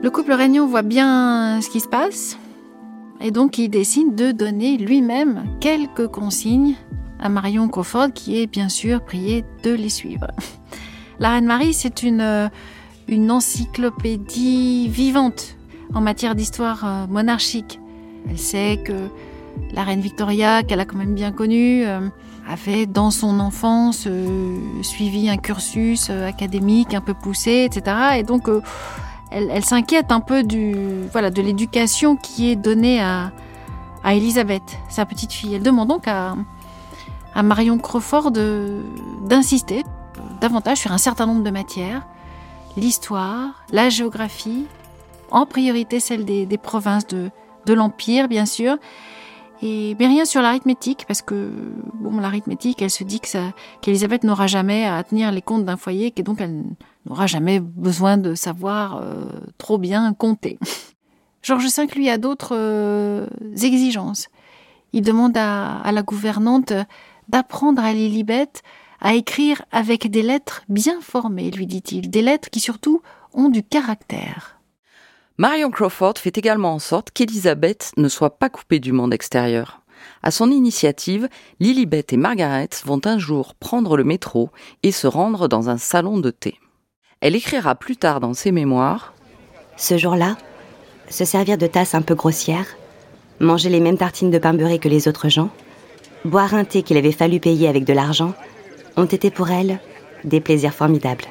Le 0.02 0.10
couple 0.10 0.32
régnant 0.32 0.66
voit 0.66 0.82
bien 0.82 1.60
ce 1.60 1.68
qui 1.70 1.80
se 1.80 1.88
passe 1.88 2.38
et 3.20 3.30
donc 3.30 3.58
il 3.58 3.68
décide 3.68 4.14
de 4.14 4.30
donner 4.30 4.76
lui-même 4.76 5.44
quelques 5.60 6.06
consignes 6.06 6.74
à 7.18 7.28
Marion 7.28 7.68
Crawford 7.68 8.12
qui 8.14 8.40
est 8.40 8.46
bien 8.46 8.68
sûr 8.68 9.04
priée 9.04 9.44
de 9.64 9.72
les 9.72 9.88
suivre. 9.88 10.28
La 11.18 11.30
reine 11.30 11.46
Marie, 11.46 11.74
c'est 11.74 12.04
une, 12.04 12.50
une 13.08 13.30
encyclopédie 13.30 14.88
vivante 14.88 15.56
en 15.94 16.00
matière 16.00 16.36
d'histoire 16.36 16.84
euh, 16.84 17.06
monarchique. 17.08 17.80
Elle 18.30 18.38
sait 18.38 18.80
que 18.84 18.92
la 19.72 19.82
reine 19.82 20.00
Victoria, 20.00 20.62
qu'elle 20.62 20.80
a 20.80 20.84
quand 20.84 20.96
même 20.96 21.14
bien 21.14 21.32
connue, 21.32 21.84
euh, 21.86 22.08
avait 22.48 22.86
dans 22.86 23.10
son 23.10 23.40
enfance 23.40 24.04
euh, 24.06 24.56
suivi 24.82 25.28
un 25.28 25.36
cursus 25.36 26.08
euh, 26.10 26.26
académique 26.26 26.94
un 26.94 27.00
peu 27.00 27.14
poussé, 27.14 27.68
etc. 27.70 27.96
Et 28.18 28.22
donc 28.22 28.48
elle, 29.30 29.64
s'inquiète 29.64 30.10
un 30.10 30.20
peu 30.20 30.42
du 30.42 30.74
voilà 31.12 31.30
de 31.30 31.42
l'éducation 31.42 32.16
qui 32.16 32.50
est 32.50 32.56
donnée 32.56 33.00
à 33.00 33.32
à 34.04 34.14
Elisabeth, 34.14 34.78
sa 34.88 35.04
petite 35.04 35.32
fille. 35.32 35.54
Elle 35.54 35.62
demande 35.62 35.88
donc 35.88 36.06
à, 36.06 36.36
à 37.34 37.42
Marion 37.42 37.78
Crawford 37.78 38.30
d'insister 38.30 39.84
davantage 40.40 40.78
sur 40.78 40.92
un 40.92 40.98
certain 40.98 41.26
nombre 41.26 41.42
de 41.42 41.50
matières, 41.50 42.06
l'histoire, 42.76 43.64
la 43.72 43.88
géographie, 43.88 44.66
en 45.30 45.46
priorité 45.46 46.00
celle 46.00 46.24
des, 46.24 46.46
des 46.46 46.58
provinces 46.58 47.06
de, 47.06 47.30
de 47.66 47.74
l'Empire, 47.74 48.28
bien 48.28 48.46
sûr, 48.46 48.76
et 49.62 49.96
mais 49.98 50.06
rien 50.06 50.24
sur 50.24 50.40
l'arithmétique 50.40 51.04
parce 51.08 51.20
que 51.20 51.50
bon 51.94 52.20
l'arithmétique 52.20 52.80
elle 52.80 52.90
se 52.90 53.02
dit 53.02 53.18
que 53.18 53.28
qu'Elisabeth 53.80 54.22
n'aura 54.22 54.46
jamais 54.46 54.86
à 54.86 55.02
tenir 55.02 55.32
les 55.32 55.42
comptes 55.42 55.64
d'un 55.64 55.76
foyer 55.76 56.12
et 56.16 56.22
donc 56.22 56.40
elle 56.40 56.62
n'aura 57.08 57.26
jamais 57.26 57.60
besoin 57.60 58.16
de 58.16 58.34
savoir 58.34 59.00
euh, 59.02 59.24
trop 59.56 59.78
bien 59.78 60.12
compter. 60.14 60.58
Georges 61.42 61.68
V 61.76 61.86
lui 61.94 62.10
a 62.10 62.18
d'autres 62.18 62.54
euh, 62.56 63.26
exigences. 63.62 64.28
Il 64.92 65.02
demande 65.02 65.36
à, 65.36 65.90
la 65.92 66.02
gouvernante 66.02 66.72
d'apprendre 67.28 67.82
à 67.82 67.92
Lilibet 67.92 68.48
à 69.00 69.14
écrire 69.14 69.62
avec 69.70 70.10
des 70.10 70.22
lettres 70.22 70.62
bien 70.68 71.00
formées, 71.00 71.50
lui 71.50 71.66
dit-il, 71.66 72.10
des 72.10 72.22
lettres 72.22 72.50
qui 72.50 72.60
surtout 72.60 73.00
ont 73.32 73.48
du 73.48 73.62
caractère. 73.62 74.60
Marion 75.36 75.70
Crawford 75.70 76.14
fait 76.18 76.36
également 76.36 76.74
en 76.74 76.78
sorte 76.80 77.12
qu'Elisabeth 77.12 77.92
ne 77.96 78.08
soit 78.08 78.38
pas 78.38 78.48
coupée 78.48 78.80
du 78.80 78.92
monde 78.92 79.14
extérieur. 79.14 79.82
À 80.22 80.30
son 80.30 80.50
initiative, 80.50 81.28
Lilibet 81.60 82.06
et 82.10 82.16
Margaret 82.16 82.70
vont 82.84 83.00
un 83.04 83.18
jour 83.18 83.54
prendre 83.54 83.96
le 83.96 84.04
métro 84.04 84.50
et 84.82 84.90
se 84.90 85.06
rendre 85.06 85.46
dans 85.46 85.70
un 85.70 85.78
salon 85.78 86.18
de 86.18 86.30
thé. 86.30 86.58
Elle 87.20 87.34
écrira 87.34 87.74
plus 87.74 87.96
tard 87.96 88.20
dans 88.20 88.32
ses 88.32 88.52
mémoires 88.52 89.12
Ce 89.76 89.98
jour-là, 89.98 90.36
se 91.10 91.24
servir 91.24 91.58
de 91.58 91.66
tasses 91.66 91.94
un 91.96 92.02
peu 92.02 92.14
grossières, 92.14 92.76
manger 93.40 93.70
les 93.70 93.80
mêmes 93.80 93.98
tartines 93.98 94.30
de 94.30 94.38
pain 94.38 94.56
que 94.56 94.88
les 94.88 95.08
autres 95.08 95.28
gens, 95.28 95.50
boire 96.24 96.54
un 96.54 96.64
thé 96.64 96.82
qu'il 96.82 96.96
avait 96.96 97.10
fallu 97.10 97.40
payer 97.40 97.66
avec 97.66 97.84
de 97.84 97.92
l'argent, 97.92 98.34
ont 98.96 99.04
été 99.04 99.32
pour 99.32 99.50
elle 99.50 99.80
des 100.22 100.40
plaisirs 100.40 100.74
formidables. 100.74 101.24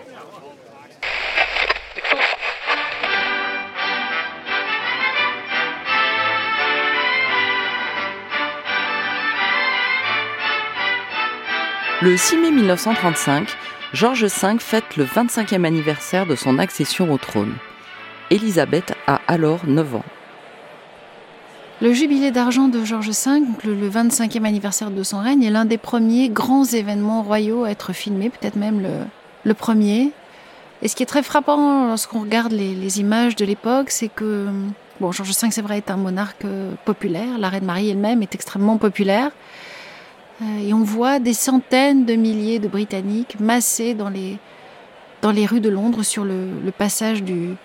Le 12.02 12.16
6 12.16 12.38
mai 12.38 12.52
1935, 12.52 13.48
George 13.94 14.26
V 14.26 14.60
fête 14.60 14.98
le 14.98 15.06
25e 15.06 15.64
anniversaire 15.64 16.26
de 16.26 16.36
son 16.36 16.60
accession 16.60 17.12
au 17.12 17.18
trône. 17.18 17.54
Élisabeth 18.30 18.94
a 19.08 19.22
alors 19.28 19.62
9 19.66 19.96
ans. 19.96 20.04
Le 21.82 21.94
jubilé 21.94 22.32
d'argent 22.32 22.68
de 22.68 22.84
George 22.84 23.10
V, 23.10 23.42
le, 23.64 23.90
25e 23.90 24.44
anniversaire 24.44 24.92
de 24.92 25.04
son 25.04 25.20
règne, 25.20 25.44
est 25.44 25.50
l'un 25.50 25.64
des 25.64 25.78
premiers 25.78 26.28
grands 26.28 26.66
événements 26.66 27.24
royaux 27.24 27.64
à 27.64 27.72
être 27.72 27.94
filmé, 27.94 28.30
peut-être 28.30 28.58
même 28.58 28.86
le, 29.46 29.54
premier. 29.54 30.12
Et 30.82 30.90
ce 30.90 30.96
qui 30.96 31.04
est 31.04 31.08
très 31.08 31.24
frappant 31.24 31.88
lorsqu'on 31.88 32.20
regarde 32.20 32.52
les, 32.52 33.00
images 33.00 33.38
de 33.38 33.46
l'époque, 33.46 33.90
c'est 33.90 34.10
que 34.10 34.48
bon, 35.00 35.14
George 35.14 35.30
V, 35.30 35.48
c'est 35.50 35.62
vrai, 35.62 35.78
est 35.78 35.90
un 35.90 35.98
monarque 35.98 36.44
euh, 36.44 36.74
populaire. 36.84 37.38
La 37.40 37.48
reine 37.48 37.64
Marie 37.64 37.90
elle-même 37.90 38.22
est 38.22 38.36
extrêmement 38.36 38.78
populaire. 38.78 39.32
Euh, 40.42 40.60
et 40.60 40.74
on 40.74 40.84
voit 40.84 41.20
des 41.20 41.34
centaines 41.34 42.06
de 42.06 42.14
milliers 42.14 42.60
de 42.60 42.68
Britanniques 42.68 43.40
massés 43.40 43.94
dans 43.94 44.10
les, 44.10 44.38
dans 45.22 45.32
les 45.32 45.46
rues 45.46 45.62
de 45.62 45.70
Londres 45.70 46.04
sur 46.04 46.26
le, 46.26 46.72
passage 46.78 47.24
du, 47.24 47.56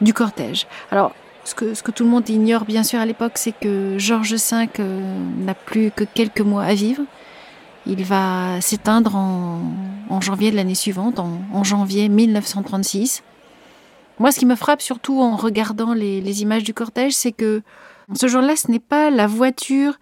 du 0.00 0.12
cortège. 0.12 0.66
Alors, 0.90 1.14
ce 1.44 1.54
que, 1.54 1.74
ce 1.74 1.82
que 1.82 1.90
tout 1.90 2.04
le 2.04 2.10
monde 2.10 2.28
ignore 2.28 2.64
bien 2.64 2.82
sûr 2.82 3.00
à 3.00 3.06
l'époque, 3.06 3.32
c'est 3.36 3.52
que 3.58 3.96
George 3.98 4.34
V 4.34 4.68
euh, 4.78 5.00
n'a 5.38 5.54
plus 5.54 5.90
que 5.90 6.04
quelques 6.04 6.40
mois 6.40 6.64
à 6.64 6.74
vivre. 6.74 7.02
Il 7.86 8.04
va 8.04 8.60
s'éteindre 8.60 9.16
en, 9.16 10.20
janvier 10.20 10.52
de 10.52 10.56
l'année 10.56 10.76
suivante, 10.76 11.18
en, 11.18 11.64
janvier 11.64 12.08
1936. 12.08 13.24
Moi, 14.20 14.30
ce 14.30 14.38
qui 14.38 14.46
me 14.46 14.54
frappe 14.54 14.82
surtout 14.82 15.20
en 15.20 15.34
regardant 15.34 15.92
les 15.92 16.42
images 16.42 16.62
du 16.62 16.74
cortège, 16.74 17.12
c'est 17.12 17.32
que 17.32 17.62
ce 18.14 18.28
jour-là, 18.28 18.54
ce 18.54 18.70
n'est 18.70 18.78
pas 18.78 19.10
la 19.10 19.26
voiture 19.26 19.98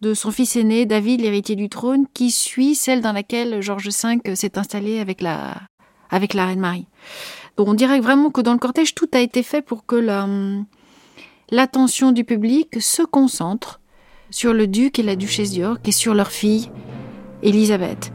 de 0.00 0.14
son 0.14 0.30
fils 0.30 0.56
aîné, 0.56 0.86
David, 0.86 1.20
l'héritier 1.20 1.56
du 1.56 1.68
trône, 1.68 2.06
qui 2.14 2.30
suit 2.30 2.74
celle 2.74 3.02
dans 3.02 3.12
laquelle 3.12 3.60
George 3.60 3.88
V 3.88 4.34
s'est 4.34 4.58
installé 4.58 4.98
avec 4.98 5.20
la, 5.20 5.56
avec 6.10 6.34
la 6.34 6.46
reine 6.46 6.60
Marie. 6.60 6.86
On 7.58 7.74
dirait 7.74 8.00
vraiment 8.00 8.30
que 8.30 8.40
dans 8.40 8.52
le 8.52 8.58
cortège, 8.58 8.94
tout 8.94 9.08
a 9.12 9.20
été 9.20 9.42
fait 9.42 9.60
pour 9.60 9.84
que 9.84 9.96
l'attention 11.50 12.12
du 12.12 12.24
public 12.24 12.80
se 12.80 13.02
concentre 13.02 13.80
sur 14.30 14.54
le 14.54 14.66
duc 14.66 14.98
et 14.98 15.02
la 15.02 15.16
duchesse 15.16 15.50
d'York 15.50 15.86
et 15.86 15.92
sur 15.92 16.14
leur 16.14 16.30
fille, 16.30 16.70
Elisabeth. 17.42 18.12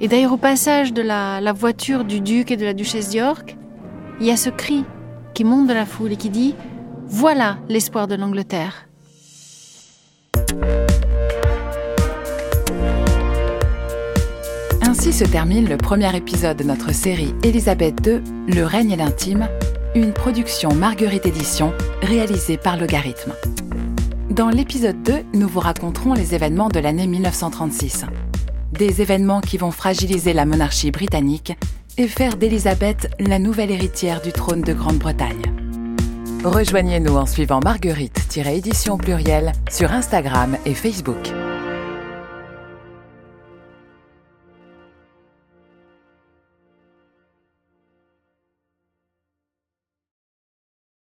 Et 0.00 0.08
d'ailleurs, 0.08 0.34
au 0.34 0.36
passage 0.36 0.92
de 0.92 1.02
la, 1.02 1.40
la 1.40 1.52
voiture 1.52 2.04
du 2.04 2.20
duc 2.20 2.50
et 2.50 2.56
de 2.56 2.64
la 2.64 2.74
duchesse 2.74 3.10
d'York, 3.10 3.56
il 4.20 4.26
y 4.26 4.30
a 4.30 4.36
ce 4.36 4.50
cri 4.50 4.84
qui 5.34 5.42
monte 5.44 5.66
de 5.66 5.74
la 5.74 5.86
foule 5.86 6.12
et 6.12 6.16
qui 6.16 6.30
dit 6.30 6.54
Voilà 7.08 7.58
l'espoir 7.68 8.06
de 8.06 8.14
l'Angleterre. 8.14 8.86
Ainsi 15.06 15.18
se 15.18 15.30
termine 15.30 15.68
le 15.68 15.76
premier 15.76 16.16
épisode 16.16 16.56
de 16.56 16.64
notre 16.64 16.92
série 16.92 17.32
Élisabeth 17.44 18.04
II, 18.04 18.20
Le 18.48 18.64
règne 18.64 18.90
et 18.90 18.96
l'intime, 18.96 19.48
une 19.94 20.12
production 20.12 20.74
Marguerite 20.74 21.26
Édition 21.26 21.72
réalisée 22.02 22.56
par 22.56 22.76
Logarithme. 22.76 23.32
Dans 24.30 24.48
l'épisode 24.48 25.00
2, 25.04 25.22
nous 25.32 25.46
vous 25.46 25.60
raconterons 25.60 26.12
les 26.12 26.34
événements 26.34 26.70
de 26.70 26.80
l'année 26.80 27.06
1936. 27.06 28.04
Des 28.72 29.00
événements 29.00 29.40
qui 29.40 29.58
vont 29.58 29.70
fragiliser 29.70 30.32
la 30.32 30.44
monarchie 30.44 30.90
britannique 30.90 31.56
et 31.98 32.08
faire 32.08 32.36
d'Élisabeth 32.36 33.08
la 33.20 33.38
nouvelle 33.38 33.70
héritière 33.70 34.20
du 34.20 34.32
trône 34.32 34.62
de 34.62 34.72
Grande-Bretagne. 34.72 35.54
Rejoignez-nous 36.42 37.14
en 37.14 37.26
suivant 37.26 37.60
Marguerite-édition 37.62 38.98
pluriel 38.98 39.52
sur 39.70 39.92
Instagram 39.92 40.56
et 40.66 40.74
Facebook. 40.74 41.32